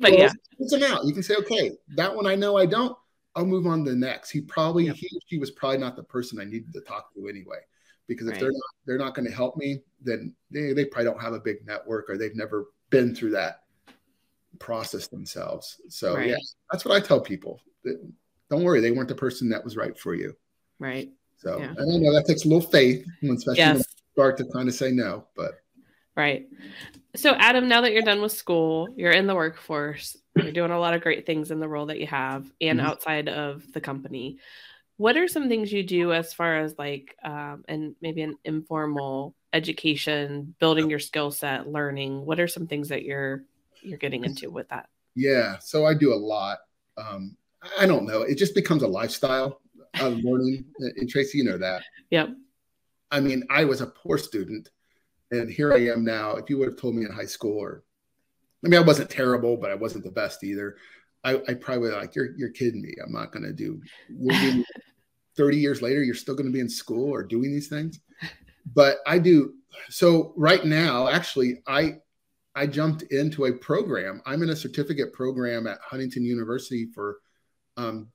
well, 0.00 0.12
yeah. 0.12 0.30
it's 0.58 0.72
them 0.72 0.82
out. 0.82 1.04
You 1.04 1.12
can 1.12 1.22
say, 1.22 1.34
okay, 1.36 1.72
that 1.96 2.14
one 2.14 2.26
I 2.26 2.34
know 2.34 2.56
I 2.56 2.66
don't. 2.66 2.96
I'll 3.36 3.46
move 3.46 3.66
on 3.66 3.84
to 3.84 3.90
the 3.90 3.96
next. 3.96 4.30
He 4.30 4.40
probably 4.40 4.84
he 4.84 4.90
or 4.90 5.20
she 5.26 5.38
was 5.38 5.50
probably 5.50 5.78
not 5.78 5.96
the 5.96 6.04
person 6.04 6.40
I 6.40 6.44
needed 6.44 6.72
to 6.72 6.80
talk 6.82 7.12
to 7.14 7.28
anyway. 7.28 7.58
Because 8.06 8.26
if 8.26 8.32
Right. 8.34 8.40
they're 8.40 8.52
not 8.52 8.70
they're 8.86 8.98
not 8.98 9.14
going 9.14 9.26
to 9.26 9.34
help 9.34 9.56
me, 9.56 9.80
then 10.00 10.34
they, 10.50 10.72
they 10.72 10.84
probably 10.84 11.10
don't 11.10 11.20
have 11.20 11.32
a 11.32 11.40
big 11.40 11.66
network 11.66 12.08
or 12.08 12.16
they've 12.16 12.36
never 12.36 12.66
been 12.90 13.14
through 13.14 13.30
that 13.30 13.63
process 14.58 15.08
themselves. 15.08 15.80
So 15.88 16.14
Right. 16.14 16.30
yeah, 16.30 16.36
that's 16.70 16.84
what 16.84 16.94
I 16.94 17.00
tell 17.04 17.20
people. 17.20 17.60
Don't 18.50 18.64
worry, 18.64 18.80
they 18.80 18.90
weren't 18.90 19.08
the 19.08 19.14
person 19.14 19.48
that 19.50 19.64
was 19.64 19.76
right 19.76 19.98
for 19.98 20.14
you. 20.14 20.36
Right. 20.78 21.10
So 21.36 21.58
Yeah. 21.58 21.72
I 21.78 21.84
know 21.84 22.12
that 22.12 22.26
takes 22.26 22.44
a 22.44 22.48
little 22.48 22.68
faith, 22.70 23.04
especially 23.22 23.64
when 23.64 23.72
you 23.72 23.78
Yes. 23.78 23.86
start 24.12 24.36
to 24.38 24.44
kind 24.46 24.68
of 24.68 24.74
say 24.74 24.90
no. 24.90 25.26
But 25.36 25.60
Right. 26.16 26.46
So, 27.16 27.34
Adam, 27.34 27.68
now 27.68 27.80
that 27.80 27.92
you're 27.92 28.02
done 28.02 28.22
with 28.22 28.30
school, 28.30 28.94
you're 28.96 29.10
in 29.10 29.26
the 29.26 29.34
workforce, 29.34 30.16
you're 30.36 30.52
doing 30.52 30.70
a 30.70 30.78
lot 30.78 30.94
of 30.94 31.02
great 31.02 31.26
things 31.26 31.50
in 31.50 31.58
the 31.58 31.68
role 31.68 31.86
that 31.86 31.98
you 31.98 32.06
have 32.06 32.50
and 32.60 32.78
Mhm. 32.78 32.84
outside 32.84 33.28
of 33.28 33.72
the 33.72 33.80
company. 33.80 34.38
What 34.96 35.16
are 35.16 35.26
some 35.26 35.48
things 35.48 35.72
you 35.72 35.82
do 35.82 36.12
as 36.12 36.32
far 36.32 36.58
as 36.60 36.78
like, 36.78 37.16
um, 37.24 37.64
and 37.66 37.96
maybe 38.00 38.22
an 38.22 38.36
informal 38.44 39.34
education, 39.52 40.54
building 40.60 40.88
your 40.88 41.00
skill 41.00 41.32
set, 41.32 41.68
learning? 41.68 42.24
What 42.24 42.38
are 42.38 42.46
some 42.46 42.68
things 42.68 42.90
that 42.90 43.02
you're 43.02 43.44
you're 43.84 43.98
getting 43.98 44.24
into 44.24 44.50
with 44.50 44.68
that? 44.68 44.88
Yeah, 45.14 45.58
so 45.60 45.86
I 45.86 45.94
do 45.94 46.12
a 46.12 46.16
lot. 46.16 46.58
Um, 46.96 47.36
I 47.78 47.86
don't 47.86 48.06
know. 48.06 48.22
It 48.22 48.36
just 48.36 48.54
becomes 48.54 48.82
a 48.82 48.88
lifestyle 48.88 49.60
of 50.00 50.18
learning. 50.24 50.64
And 50.78 51.08
Tracy, 51.08 51.38
you 51.38 51.44
know 51.44 51.58
that. 51.58 51.82
Yep. 52.10 52.30
I 53.10 53.20
mean, 53.20 53.44
I 53.50 53.64
was 53.64 53.80
a 53.80 53.86
poor 53.86 54.18
student, 54.18 54.70
and 55.30 55.48
here 55.50 55.72
I 55.72 55.86
am 55.86 56.04
now. 56.04 56.32
If 56.32 56.50
you 56.50 56.58
would 56.58 56.68
have 56.68 56.80
told 56.80 56.96
me 56.96 57.04
in 57.04 57.12
high 57.12 57.26
school, 57.26 57.58
or 57.58 57.84
I 58.64 58.68
mean, 58.68 58.80
I 58.80 58.84
wasn't 58.84 59.10
terrible, 59.10 59.56
but 59.56 59.70
I 59.70 59.74
wasn't 59.74 60.04
the 60.04 60.10
best 60.10 60.42
either. 60.42 60.76
I, 61.22 61.40
I 61.48 61.54
probably 61.54 61.90
would 61.90 61.94
like, 61.94 62.14
you're 62.14 62.36
you're 62.36 62.50
kidding 62.50 62.82
me. 62.82 62.94
I'm 63.04 63.12
not 63.12 63.32
going 63.32 63.44
to 63.44 63.52
do. 63.52 63.80
Doing- 64.28 64.64
Thirty 65.36 65.56
years 65.56 65.82
later, 65.82 66.00
you're 66.00 66.14
still 66.14 66.36
going 66.36 66.46
to 66.46 66.52
be 66.52 66.60
in 66.60 66.68
school 66.68 67.12
or 67.12 67.24
doing 67.24 67.50
these 67.52 67.66
things. 67.66 67.98
But 68.72 68.98
I 69.04 69.18
do. 69.18 69.54
So 69.90 70.32
right 70.36 70.64
now, 70.64 71.08
actually, 71.08 71.60
I 71.66 71.96
I 72.54 72.66
jumped 72.66 73.02
into 73.04 73.46
a 73.46 73.52
program. 73.52 74.22
I'm 74.26 74.42
in 74.42 74.50
a 74.50 74.56
certificate 74.56 75.12
program 75.12 75.66
at 75.66 75.78
Huntington 75.80 76.24
University 76.24 76.86
for 76.94 77.18
um, 77.76 78.08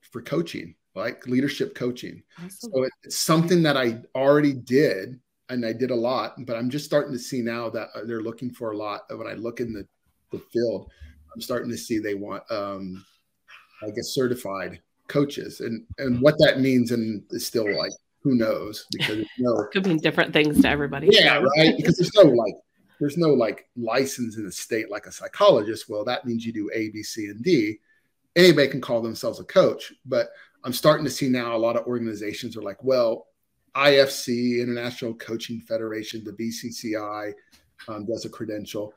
for 0.00 0.22
coaching, 0.22 0.74
like 0.94 1.26
leadership 1.26 1.74
coaching. 1.74 2.22
Awesome. 2.38 2.70
So 2.72 2.82
it, 2.84 2.92
it's 3.04 3.16
something 3.16 3.62
that 3.64 3.76
I 3.76 4.00
already 4.14 4.54
did, 4.54 5.20
and 5.48 5.64
I 5.64 5.72
did 5.72 5.90
a 5.90 5.94
lot. 5.94 6.34
But 6.46 6.56
I'm 6.56 6.70
just 6.70 6.86
starting 6.86 7.12
to 7.12 7.18
see 7.18 7.42
now 7.42 7.68
that 7.70 7.88
uh, 7.94 8.04
they're 8.04 8.22
looking 8.22 8.50
for 8.50 8.72
a 8.72 8.76
lot. 8.76 9.02
When 9.10 9.26
I 9.26 9.34
look 9.34 9.60
in 9.60 9.72
the 9.72 9.86
the 10.32 10.42
field, 10.52 10.90
I'm 11.34 11.40
starting 11.40 11.70
to 11.70 11.76
see 11.76 11.98
they 11.98 12.14
want, 12.14 12.42
um, 12.50 13.04
I 13.82 13.90
guess, 13.90 14.14
certified 14.14 14.80
coaches, 15.08 15.60
and 15.60 15.84
and 15.98 16.20
what 16.22 16.36
that 16.38 16.60
means, 16.60 16.92
and 16.92 17.22
is 17.30 17.46
still 17.46 17.76
like 17.76 17.92
who 18.26 18.34
knows 18.34 18.86
because 18.90 19.24
no 19.38 19.66
Could 19.72 19.86
mean 19.86 19.98
different 19.98 20.32
things 20.32 20.60
to 20.62 20.68
everybody. 20.68 21.08
yeah, 21.12 21.40
right. 21.56 21.76
Because 21.76 21.96
there's 21.96 22.12
no 22.14 22.22
like, 22.22 22.54
there's 22.98 23.16
no 23.16 23.30
like 23.30 23.68
license 23.76 24.36
in 24.36 24.44
the 24.44 24.52
state 24.52 24.90
like 24.90 25.06
a 25.06 25.12
psychologist. 25.12 25.88
Well, 25.88 26.04
that 26.04 26.24
means 26.24 26.44
you 26.44 26.52
do 26.52 26.70
A, 26.74 26.90
B, 26.90 27.02
C, 27.02 27.26
and 27.26 27.42
D. 27.42 27.78
Anybody 28.34 28.68
can 28.68 28.80
call 28.80 29.00
themselves 29.00 29.40
a 29.40 29.44
coach, 29.44 29.92
but 30.04 30.28
I'm 30.64 30.72
starting 30.72 31.04
to 31.04 31.10
see 31.10 31.28
now 31.28 31.54
a 31.54 31.58
lot 31.58 31.76
of 31.76 31.86
organizations 31.86 32.56
are 32.56 32.62
like, 32.62 32.82
well, 32.82 33.28
IFC, 33.76 34.60
International 34.60 35.14
Coaching 35.14 35.60
Federation, 35.60 36.24
the 36.24 36.32
BCCI 36.32 37.32
um, 37.88 38.06
does 38.06 38.24
a 38.24 38.28
credential. 38.28 38.94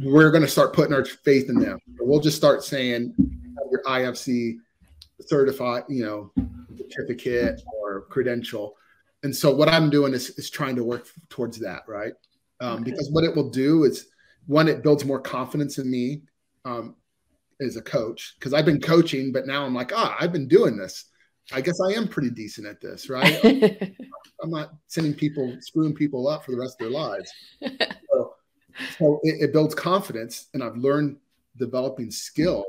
We're 0.00 0.30
going 0.30 0.42
to 0.42 0.48
start 0.48 0.74
putting 0.74 0.94
our 0.94 1.04
faith 1.04 1.48
in 1.48 1.58
them. 1.58 1.78
We'll 1.98 2.20
just 2.20 2.36
start 2.36 2.62
saying 2.62 3.14
your 3.70 3.82
IFC 3.84 4.58
certified, 5.20 5.84
you 5.88 6.04
know, 6.04 6.32
certificate 6.76 7.62
or 7.80 8.02
credential. 8.02 8.76
And 9.22 9.34
so 9.34 9.54
what 9.54 9.68
I'm 9.68 9.90
doing 9.90 10.14
is, 10.14 10.30
is 10.30 10.50
trying 10.50 10.76
to 10.76 10.84
work 10.84 11.06
towards 11.28 11.58
that, 11.58 11.82
right? 11.86 12.12
Um, 12.60 12.82
Okay. 12.82 12.90
Because 12.90 13.10
what 13.10 13.24
it 13.24 13.34
will 13.34 13.50
do 13.50 13.84
is 13.84 14.08
one, 14.46 14.68
it 14.68 14.82
builds 14.82 15.04
more 15.04 15.20
confidence 15.20 15.78
in 15.78 15.90
me 15.90 16.22
um, 16.64 16.96
as 17.60 17.76
a 17.76 17.82
coach. 17.82 18.34
Because 18.38 18.52
I've 18.52 18.64
been 18.64 18.80
coaching, 18.80 19.32
but 19.32 19.46
now 19.46 19.64
I'm 19.64 19.74
like, 19.74 19.92
ah, 19.94 20.16
I've 20.18 20.32
been 20.32 20.48
doing 20.48 20.76
this. 20.76 21.06
I 21.52 21.60
guess 21.60 21.80
I 21.80 21.92
am 21.92 22.06
pretty 22.06 22.30
decent 22.30 22.66
at 22.66 22.80
this, 22.80 23.08
right? 23.08 23.42
I'm 24.42 24.50
not 24.50 24.72
sending 24.86 25.14
people, 25.14 25.56
screwing 25.60 25.94
people 25.94 26.28
up 26.28 26.44
for 26.44 26.52
the 26.52 26.58
rest 26.58 26.80
of 26.80 26.90
their 26.90 26.98
lives. 26.98 27.32
So, 28.12 28.34
so 28.98 29.20
it, 29.22 29.42
it 29.42 29.52
builds 29.52 29.74
confidence, 29.74 30.46
and 30.54 30.62
I've 30.62 30.76
learned 30.76 31.16
developing 31.56 32.10
skills, 32.10 32.64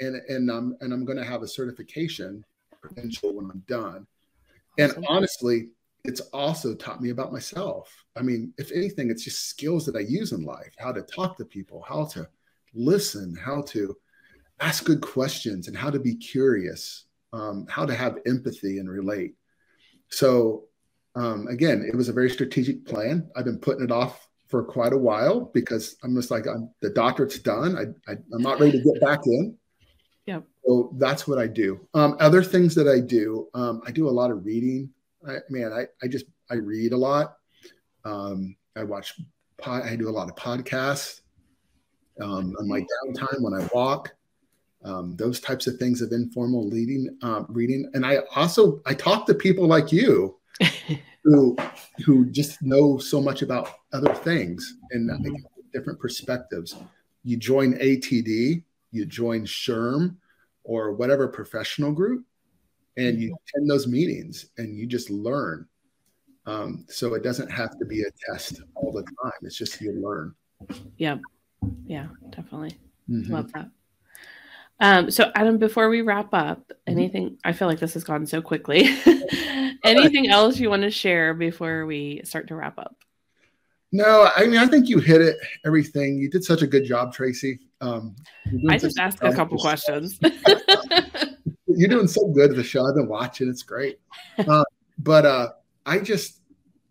and 0.00 0.16
and 0.28 0.50
I'm 0.50 0.76
and 0.80 0.92
I'm 0.92 1.04
going 1.04 1.18
to 1.18 1.24
have 1.24 1.42
a 1.42 1.48
certification 1.48 2.44
credential 2.80 3.34
when 3.34 3.50
I'm 3.50 3.62
done. 3.66 4.06
And 4.78 5.04
honestly, 5.08 5.70
it's 6.04 6.20
also 6.32 6.74
taught 6.74 7.02
me 7.02 7.10
about 7.10 7.32
myself. 7.32 7.92
I 8.16 8.22
mean, 8.22 8.52
if 8.58 8.72
anything, 8.72 9.10
it's 9.10 9.24
just 9.24 9.48
skills 9.48 9.86
that 9.86 9.96
I 9.96 10.00
use 10.00 10.32
in 10.32 10.44
life: 10.44 10.74
how 10.78 10.92
to 10.92 11.02
talk 11.02 11.36
to 11.38 11.44
people, 11.44 11.84
how 11.86 12.06
to 12.06 12.28
listen, 12.74 13.36
how 13.36 13.62
to 13.62 13.96
ask 14.60 14.84
good 14.84 15.00
questions, 15.00 15.68
and 15.68 15.76
how 15.76 15.90
to 15.90 15.98
be 15.98 16.14
curious, 16.14 17.06
um, 17.32 17.66
how 17.68 17.86
to 17.86 17.94
have 17.94 18.18
empathy 18.26 18.78
and 18.78 18.90
relate. 18.90 19.34
So 20.08 20.64
um, 21.14 21.48
again, 21.48 21.86
it 21.86 21.96
was 21.96 22.08
a 22.08 22.12
very 22.12 22.30
strategic 22.30 22.86
plan. 22.86 23.28
I've 23.36 23.44
been 23.44 23.58
putting 23.58 23.84
it 23.84 23.90
off 23.90 24.28
for 24.48 24.62
quite 24.64 24.92
a 24.92 24.98
while 24.98 25.50
because 25.52 25.96
I'm 26.02 26.14
just 26.14 26.30
like, 26.30 26.46
I'm, 26.46 26.70
the 26.80 26.90
doctorate's 26.90 27.38
done. 27.38 27.76
I, 27.76 28.10
I, 28.10 28.16
I'm 28.32 28.42
not 28.42 28.60
ready 28.60 28.72
to 28.78 28.84
get 28.84 29.00
back 29.00 29.20
in. 29.26 29.56
Yep. 30.26 30.44
So 30.66 30.94
that's 30.98 31.26
what 31.26 31.38
I 31.38 31.46
do. 31.46 31.86
Um, 31.94 32.16
other 32.20 32.42
things 32.42 32.74
that 32.74 32.88
I 32.88 33.00
do, 33.00 33.48
um, 33.54 33.80
I 33.86 33.90
do 33.90 34.08
a 34.08 34.10
lot 34.10 34.30
of 34.30 34.44
reading. 34.44 34.90
I, 35.26 35.38
man, 35.48 35.72
I, 35.72 35.86
I 36.02 36.08
just, 36.08 36.26
I 36.50 36.54
read 36.54 36.92
a 36.92 36.96
lot. 36.96 37.36
Um, 38.04 38.56
I 38.76 38.84
watch, 38.84 39.20
pod, 39.58 39.82
I 39.82 39.96
do 39.96 40.08
a 40.08 40.10
lot 40.10 40.28
of 40.28 40.36
podcasts 40.36 41.20
um, 42.20 42.54
on 42.58 42.68
my 42.68 42.80
downtime 42.80 43.40
when 43.40 43.54
I 43.54 43.68
walk. 43.72 44.12
Um, 44.82 45.14
those 45.16 45.40
types 45.40 45.66
of 45.66 45.76
things 45.76 46.00
of 46.00 46.12
informal 46.12 46.66
leading, 46.66 47.16
um, 47.22 47.46
reading, 47.50 47.90
and 47.92 48.06
I 48.06 48.20
also 48.34 48.80
I 48.86 48.94
talk 48.94 49.26
to 49.26 49.34
people 49.34 49.66
like 49.66 49.92
you 49.92 50.38
who 51.24 51.54
who 52.04 52.24
just 52.30 52.62
know 52.62 52.96
so 52.96 53.20
much 53.20 53.42
about 53.42 53.74
other 53.92 54.14
things 54.14 54.78
and 54.92 55.10
uh, 55.10 55.18
different 55.74 56.00
perspectives. 56.00 56.76
You 57.24 57.36
join 57.36 57.74
ATD, 57.74 58.62
you 58.90 59.04
join 59.04 59.44
SHRM, 59.44 60.16
or 60.64 60.92
whatever 60.92 61.28
professional 61.28 61.92
group, 61.92 62.24
and 62.96 63.20
you 63.20 63.36
attend 63.48 63.70
those 63.70 63.86
meetings 63.86 64.46
and 64.58 64.76
you 64.76 64.86
just 64.86 65.10
learn. 65.10 65.66
Um, 66.46 66.84
so 66.88 67.14
it 67.14 67.22
doesn't 67.22 67.50
have 67.50 67.78
to 67.78 67.84
be 67.84 68.02
a 68.02 68.10
test 68.26 68.62
all 68.74 68.92
the 68.92 69.02
time. 69.02 69.32
It's 69.42 69.56
just 69.56 69.80
you 69.80 69.92
learn. 69.92 70.34
yeah. 70.96 71.18
Yeah, 71.86 72.08
definitely. 72.30 72.78
Mhm. 73.08 73.30
Love 73.30 73.52
that. 73.52 73.70
Um, 74.80 75.10
so 75.10 75.30
Adam, 75.34 75.58
before 75.58 75.90
we 75.90 76.00
wrap 76.00 76.32
up, 76.32 76.72
anything 76.86 77.36
I 77.44 77.52
feel 77.52 77.68
like 77.68 77.78
this 77.78 77.94
has 77.94 78.04
gone 78.04 78.26
so 78.26 78.40
quickly. 78.40 78.88
anything 79.84 80.30
else 80.30 80.58
you 80.58 80.70
want 80.70 80.82
to 80.82 80.90
share 80.90 81.34
before 81.34 81.84
we 81.86 82.22
start 82.24 82.48
to 82.48 82.54
wrap 82.54 82.78
up? 82.78 82.96
No, 83.92 84.30
I 84.34 84.46
mean 84.46 84.58
I 84.58 84.66
think 84.66 84.88
you 84.88 84.98
hit 85.00 85.20
it. 85.20 85.36
Everything 85.66 86.18
you 86.18 86.30
did 86.30 86.44
such 86.44 86.62
a 86.62 86.66
good 86.66 86.84
job, 86.84 87.12
Tracy. 87.12 87.58
Um, 87.80 88.16
I 88.68 88.78
just 88.78 88.98
asked 88.98 89.18
a 89.22 89.32
couple 89.32 89.58
questions. 89.58 90.18
You're 91.76 91.88
doing 91.88 92.08
so 92.08 92.28
good 92.28 92.50
at 92.50 92.56
the 92.56 92.64
show. 92.64 92.86
I've 92.86 92.94
been 92.94 93.08
watching. 93.08 93.48
It's 93.48 93.62
great. 93.62 94.00
Uh, 94.38 94.64
but 94.98 95.26
uh, 95.26 95.48
I 95.86 95.98
just, 95.98 96.40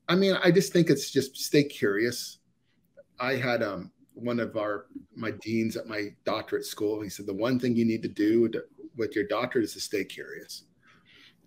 I 0.07 0.15
mean, 0.15 0.37
I 0.43 0.51
just 0.51 0.73
think 0.73 0.89
it's 0.89 1.11
just 1.11 1.37
stay 1.37 1.63
curious. 1.63 2.39
I 3.19 3.35
had 3.35 3.61
um, 3.63 3.91
one 4.13 4.39
of 4.39 4.57
our 4.57 4.87
my 5.15 5.31
deans 5.41 5.75
at 5.75 5.87
my 5.87 6.09
doctorate 6.23 6.65
school. 6.65 7.01
He 7.01 7.09
said 7.09 7.25
the 7.25 7.33
one 7.33 7.59
thing 7.59 7.75
you 7.75 7.85
need 7.85 8.01
to 8.03 8.09
do 8.09 8.47
to, 8.49 8.63
with 8.97 9.15
your 9.15 9.27
doctorate 9.27 9.65
is 9.65 9.73
to 9.73 9.81
stay 9.81 10.03
curious. 10.03 10.63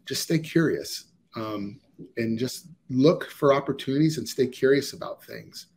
Just 0.06 0.22
stay 0.22 0.38
curious 0.38 1.06
um, 1.36 1.80
and 2.16 2.38
just 2.38 2.68
look 2.90 3.30
for 3.30 3.52
opportunities 3.52 4.18
and 4.18 4.28
stay 4.28 4.46
curious 4.46 4.92
about 4.92 5.24
things. 5.24 5.68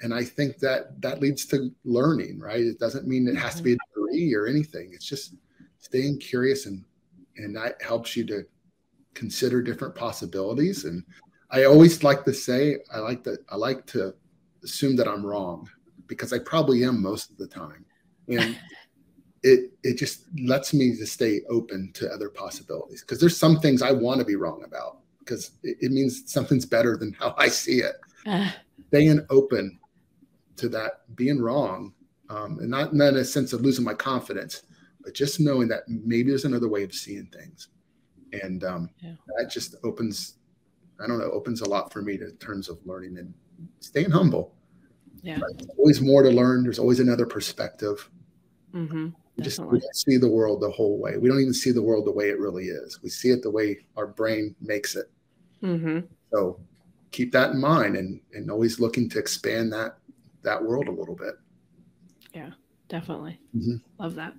And 0.00 0.14
I 0.14 0.24
think 0.24 0.58
that 0.58 1.00
that 1.02 1.20
leads 1.20 1.44
to 1.46 1.70
learning, 1.84 2.38
right? 2.38 2.60
It 2.60 2.78
doesn't 2.78 3.06
mean 3.06 3.26
it 3.26 3.36
has 3.36 3.56
to 3.56 3.62
be 3.62 3.72
a 3.72 3.76
degree 3.88 4.34
or 4.34 4.46
anything. 4.46 4.90
It's 4.92 5.04
just 5.04 5.34
staying 5.80 6.18
curious 6.20 6.66
and 6.66 6.84
and 7.38 7.54
that 7.56 7.80
helps 7.82 8.16
you 8.16 8.24
to 8.26 8.44
consider 9.14 9.62
different 9.62 9.94
possibilities. 9.94 10.84
And 10.84 11.04
I 11.50 11.64
always 11.64 12.02
like 12.02 12.24
to 12.24 12.34
say, 12.34 12.78
I 12.92 12.98
like 12.98 13.24
that 13.24 13.38
I 13.50 13.56
like 13.56 13.86
to 13.86 14.14
assume 14.62 14.96
that 14.96 15.08
I'm 15.08 15.24
wrong 15.24 15.68
because 16.06 16.32
I 16.32 16.38
probably 16.38 16.84
am 16.84 17.02
most 17.02 17.30
of 17.30 17.36
the 17.36 17.46
time. 17.46 17.84
And 18.28 18.58
it 19.42 19.72
it 19.82 19.94
just 19.94 20.24
lets 20.42 20.74
me 20.74 20.96
to 20.96 21.06
stay 21.06 21.40
open 21.48 21.92
to 21.94 22.10
other 22.12 22.28
possibilities 22.28 23.02
because 23.02 23.20
there's 23.20 23.36
some 23.36 23.60
things 23.60 23.82
I 23.82 23.92
want 23.92 24.18
to 24.18 24.26
be 24.26 24.36
wrong 24.36 24.64
about 24.64 24.98
because 25.20 25.52
it, 25.62 25.76
it, 25.80 25.92
means 25.92 26.30
something's 26.30 26.66
better 26.66 26.96
than 26.96 27.12
how 27.12 27.34
I 27.36 27.48
see 27.48 27.80
it. 27.80 27.96
Uh. 28.26 28.50
Staying 28.88 29.26
open 29.30 29.78
to 30.56 30.68
that 30.70 31.14
being 31.14 31.40
wrong, 31.40 31.92
um, 32.30 32.58
and 32.60 32.70
not, 32.70 32.94
not 32.94 33.08
in 33.08 33.16
a 33.16 33.24
sense 33.24 33.52
of 33.52 33.60
losing 33.60 33.84
my 33.84 33.94
confidence, 33.94 34.62
but 35.02 35.14
just 35.14 35.40
knowing 35.40 35.68
that 35.68 35.82
maybe 35.88 36.30
there's 36.30 36.44
another 36.44 36.68
way 36.68 36.82
of 36.82 36.92
seeing 36.92 37.26
things, 37.26 37.68
and 38.32 38.64
um, 38.64 38.90
yeah. 39.00 39.14
that 39.36 39.50
just 39.50 39.74
opens, 39.84 40.34
I 41.02 41.06
don't 41.06 41.18
know, 41.18 41.30
opens 41.30 41.60
a 41.60 41.68
lot 41.68 41.92
for 41.92 42.02
me 42.02 42.16
to, 42.16 42.28
in 42.28 42.36
terms 42.36 42.68
of 42.68 42.78
learning 42.84 43.18
and 43.18 43.32
staying 43.80 44.10
humble. 44.10 44.54
Yeah, 45.22 45.38
there's 45.38 45.70
always 45.76 46.00
more 46.00 46.22
to 46.22 46.30
learn. 46.30 46.62
There's 46.62 46.78
always 46.78 47.00
another 47.00 47.26
perspective. 47.26 48.08
Mm-hmm. 48.74 49.08
We 49.36 49.44
just 49.44 49.60
we 49.60 49.78
don't 49.78 49.96
see 49.96 50.16
the 50.16 50.28
world 50.28 50.60
the 50.60 50.70
whole 50.70 50.98
way. 50.98 51.16
We 51.16 51.28
don't 51.28 51.40
even 51.40 51.54
see 51.54 51.70
the 51.70 51.82
world 51.82 52.06
the 52.06 52.12
way 52.12 52.28
it 52.28 52.40
really 52.40 52.66
is. 52.66 53.00
We 53.02 53.08
see 53.08 53.30
it 53.30 53.42
the 53.42 53.50
way 53.50 53.78
our 53.96 54.06
brain 54.06 54.54
makes 54.60 54.96
it. 54.96 55.10
Mm-hmm. 55.62 56.00
So 56.32 56.60
keep 57.12 57.32
that 57.32 57.52
in 57.52 57.60
mind, 57.60 57.96
and 57.96 58.20
and 58.32 58.50
always 58.50 58.80
looking 58.80 59.08
to 59.10 59.18
expand 59.18 59.72
that 59.72 59.98
that 60.42 60.62
world 60.62 60.88
a 60.88 60.92
little 60.92 61.14
bit. 61.14 61.34
Yeah, 62.34 62.50
definitely. 62.88 63.38
Mm-hmm. 63.56 63.76
Love 63.98 64.14
that. 64.16 64.34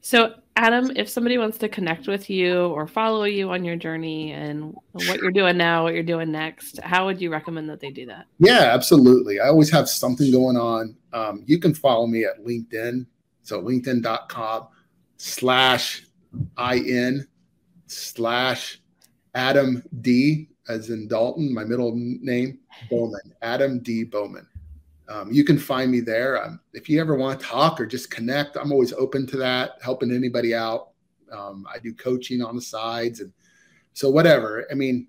So, 0.00 0.34
Adam, 0.56 0.90
if 0.96 1.08
somebody 1.08 1.38
wants 1.38 1.58
to 1.58 1.68
connect 1.68 2.06
with 2.06 2.30
you 2.30 2.66
or 2.66 2.86
follow 2.86 3.24
you 3.24 3.50
on 3.50 3.64
your 3.64 3.76
journey 3.76 4.32
and 4.32 4.74
what 4.92 5.20
you're 5.20 5.30
doing 5.30 5.56
now, 5.56 5.84
what 5.84 5.94
you're 5.94 6.02
doing 6.02 6.30
next, 6.30 6.80
how 6.82 7.06
would 7.06 7.20
you 7.20 7.30
recommend 7.30 7.68
that 7.70 7.80
they 7.80 7.90
do 7.90 8.06
that? 8.06 8.26
Yeah, 8.38 8.70
absolutely. 8.72 9.40
I 9.40 9.48
always 9.48 9.70
have 9.70 9.88
something 9.88 10.30
going 10.30 10.56
on. 10.56 10.96
Um, 11.12 11.42
you 11.46 11.58
can 11.58 11.74
follow 11.74 12.06
me 12.06 12.24
at 12.24 12.44
LinkedIn. 12.44 13.06
So, 13.42 13.60
linkedin.com 13.62 14.68
slash 15.16 16.06
in 16.58 17.26
slash 17.86 18.80
Adam 19.34 19.82
D, 20.00 20.48
as 20.68 20.90
in 20.90 21.08
Dalton, 21.08 21.52
my 21.52 21.64
middle 21.64 21.92
name, 21.94 22.58
Bowman, 22.90 23.34
Adam 23.42 23.80
D. 23.80 24.04
Bowman 24.04 24.46
um, 25.10 25.32
you 25.32 25.42
can 25.42 25.58
find 25.58 25.90
me 25.90 26.00
there. 26.00 26.42
Um, 26.42 26.60
if 26.72 26.88
you 26.88 27.00
ever 27.00 27.16
want 27.16 27.40
to 27.40 27.46
talk 27.46 27.80
or 27.80 27.86
just 27.86 28.10
connect, 28.10 28.56
I'm 28.56 28.70
always 28.70 28.92
open 28.92 29.26
to 29.28 29.36
that, 29.38 29.72
helping 29.82 30.14
anybody 30.14 30.54
out. 30.54 30.90
Um, 31.32 31.66
I 31.72 31.78
do 31.80 31.92
coaching 31.92 32.42
on 32.42 32.54
the 32.54 32.62
sides, 32.62 33.20
and 33.20 33.32
so 33.92 34.08
whatever. 34.08 34.66
I 34.70 34.74
mean, 34.74 35.08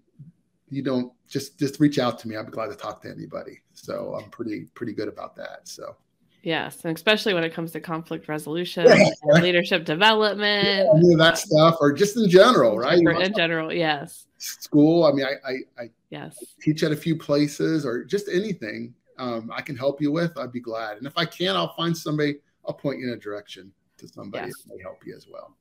you 0.69 0.81
don't 0.81 1.13
just 1.29 1.59
just 1.59 1.79
reach 1.79 1.99
out 1.99 2.17
to 2.19 2.27
me. 2.27 2.35
I'd 2.35 2.47
be 2.47 2.51
glad 2.51 2.71
to 2.71 2.75
talk 2.75 3.01
to 3.03 3.11
anybody. 3.11 3.61
So 3.73 4.19
I'm 4.19 4.29
pretty 4.31 4.65
pretty 4.73 4.93
good 4.93 5.07
about 5.07 5.35
that. 5.35 5.67
So. 5.67 5.95
Yes, 6.43 6.83
and 6.85 6.97
especially 6.97 7.35
when 7.35 7.43
it 7.43 7.53
comes 7.53 7.71
to 7.73 7.79
conflict 7.79 8.27
resolution 8.27 8.85
yeah. 8.87 9.09
and 9.25 9.43
leadership 9.43 9.85
development, 9.85 10.89
yeah, 11.03 11.15
that 11.15 11.37
stuff, 11.37 11.77
or 11.79 11.93
just 11.93 12.17
in 12.17 12.27
general, 12.27 12.79
right? 12.79 12.97
In 12.97 13.33
general, 13.35 13.71
yes. 13.71 14.25
School. 14.39 15.03
I 15.03 15.11
mean, 15.11 15.27
I, 15.27 15.47
I, 15.47 15.83
I 15.83 15.89
yes 16.09 16.35
teach 16.59 16.81
at 16.81 16.91
a 16.91 16.95
few 16.95 17.15
places, 17.15 17.85
or 17.85 18.03
just 18.03 18.27
anything 18.27 18.95
um, 19.21 19.51
I 19.53 19.61
can 19.61 19.77
help 19.77 20.01
you 20.01 20.11
with, 20.11 20.35
I'd 20.37 20.51
be 20.51 20.59
glad. 20.59 20.97
And 20.97 21.05
if 21.05 21.13
I 21.15 21.25
can, 21.25 21.55
I'll 21.55 21.75
find 21.75 21.95
somebody, 21.95 22.37
I'll 22.65 22.73
point 22.73 22.99
you 22.99 23.07
in 23.07 23.13
a 23.13 23.17
direction 23.17 23.71
to 23.97 24.07
somebody 24.07 24.47
yes. 24.47 24.63
that 24.63 24.75
may 24.75 24.81
help 24.81 25.05
you 25.05 25.15
as 25.15 25.27
well. 25.31 25.55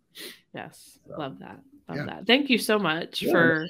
Yes. 0.55 0.99
So, 1.07 1.16
Love 1.18 1.38
that. 1.40 1.61
Love 1.88 1.99
yeah. 1.99 2.07
that. 2.07 2.27
Thank 2.27 2.49
you 2.49 2.57
so 2.57 2.79
much 2.79 3.23
yeah, 3.23 3.33
for 3.33 3.68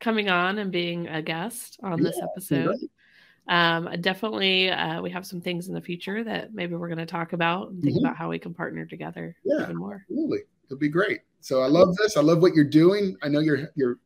coming 0.00 0.28
on 0.28 0.58
and 0.58 0.72
being 0.72 1.06
a 1.06 1.22
guest 1.22 1.78
on 1.82 1.98
yeah, 1.98 2.10
this 2.10 2.20
episode. 2.20 2.76
Um, 3.46 3.88
definitely, 4.00 4.70
uh, 4.70 5.00
we 5.00 5.10
have 5.10 5.24
some 5.24 5.40
things 5.40 5.68
in 5.68 5.74
the 5.74 5.80
future 5.80 6.24
that 6.24 6.52
maybe 6.52 6.74
we're 6.74 6.88
going 6.88 6.98
to 6.98 7.06
talk 7.06 7.32
about 7.32 7.70
and 7.70 7.82
think 7.82 7.96
mm-hmm. 7.96 8.04
about 8.04 8.16
how 8.16 8.28
we 8.28 8.38
can 8.38 8.52
partner 8.52 8.84
together 8.84 9.36
yeah, 9.44 9.62
even 9.62 9.76
more. 9.76 10.04
Absolutely. 10.10 10.40
It'll 10.66 10.76
be 10.78 10.88
great. 10.88 11.20
So 11.40 11.62
I 11.62 11.68
love 11.68 11.96
this. 11.96 12.16
I 12.16 12.20
love 12.20 12.42
what 12.42 12.54
you're 12.54 12.64
doing. 12.64 13.16
I 13.22 13.28
know 13.28 13.38
you're, 13.38 13.70
you're, 13.76 13.98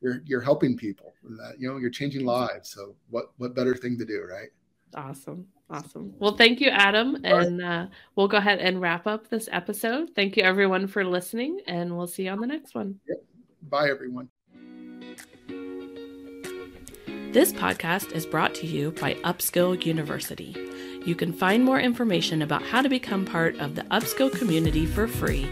you're, 0.00 0.22
you're 0.24 0.40
helping 0.40 0.76
people 0.76 1.12
that, 1.22 1.54
you 1.58 1.68
know, 1.68 1.76
you're 1.76 1.90
changing 1.90 2.24
lives. 2.24 2.70
So 2.70 2.96
what, 3.10 3.32
what 3.36 3.54
better 3.54 3.76
thing 3.76 3.98
to 3.98 4.04
do, 4.04 4.26
right? 4.28 4.48
Awesome. 4.94 5.46
Awesome. 5.70 6.14
Well, 6.18 6.36
thank 6.36 6.60
you, 6.60 6.68
Adam. 6.68 7.18
And 7.22 7.62
uh, 7.62 7.86
we'll 8.16 8.28
go 8.28 8.38
ahead 8.38 8.58
and 8.58 8.80
wrap 8.80 9.06
up 9.06 9.28
this 9.28 9.48
episode. 9.52 10.10
Thank 10.16 10.36
you, 10.36 10.42
everyone, 10.42 10.88
for 10.88 11.04
listening, 11.04 11.60
and 11.66 11.96
we'll 11.96 12.08
see 12.08 12.24
you 12.24 12.30
on 12.30 12.40
the 12.40 12.46
next 12.46 12.74
one. 12.74 12.98
Bye, 13.62 13.88
everyone. 13.88 14.28
This 17.32 17.52
podcast 17.52 18.10
is 18.12 18.26
brought 18.26 18.56
to 18.56 18.66
you 18.66 18.90
by 18.90 19.14
Upskill 19.14 19.84
University. 19.86 20.56
You 21.06 21.14
can 21.14 21.32
find 21.32 21.64
more 21.64 21.78
information 21.78 22.42
about 22.42 22.62
how 22.62 22.82
to 22.82 22.88
become 22.88 23.24
part 23.24 23.56
of 23.60 23.76
the 23.76 23.82
Upskill 23.82 24.36
community 24.36 24.84
for 24.84 25.06
free. 25.06 25.48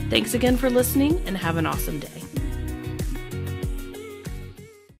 Thanks 0.09 0.35
again 0.35 0.57
for 0.57 0.71
listening 0.71 1.21
and 1.27 1.37
have 1.37 1.57
an 1.57 1.67
awesome 1.67 1.99
day. 1.99 2.23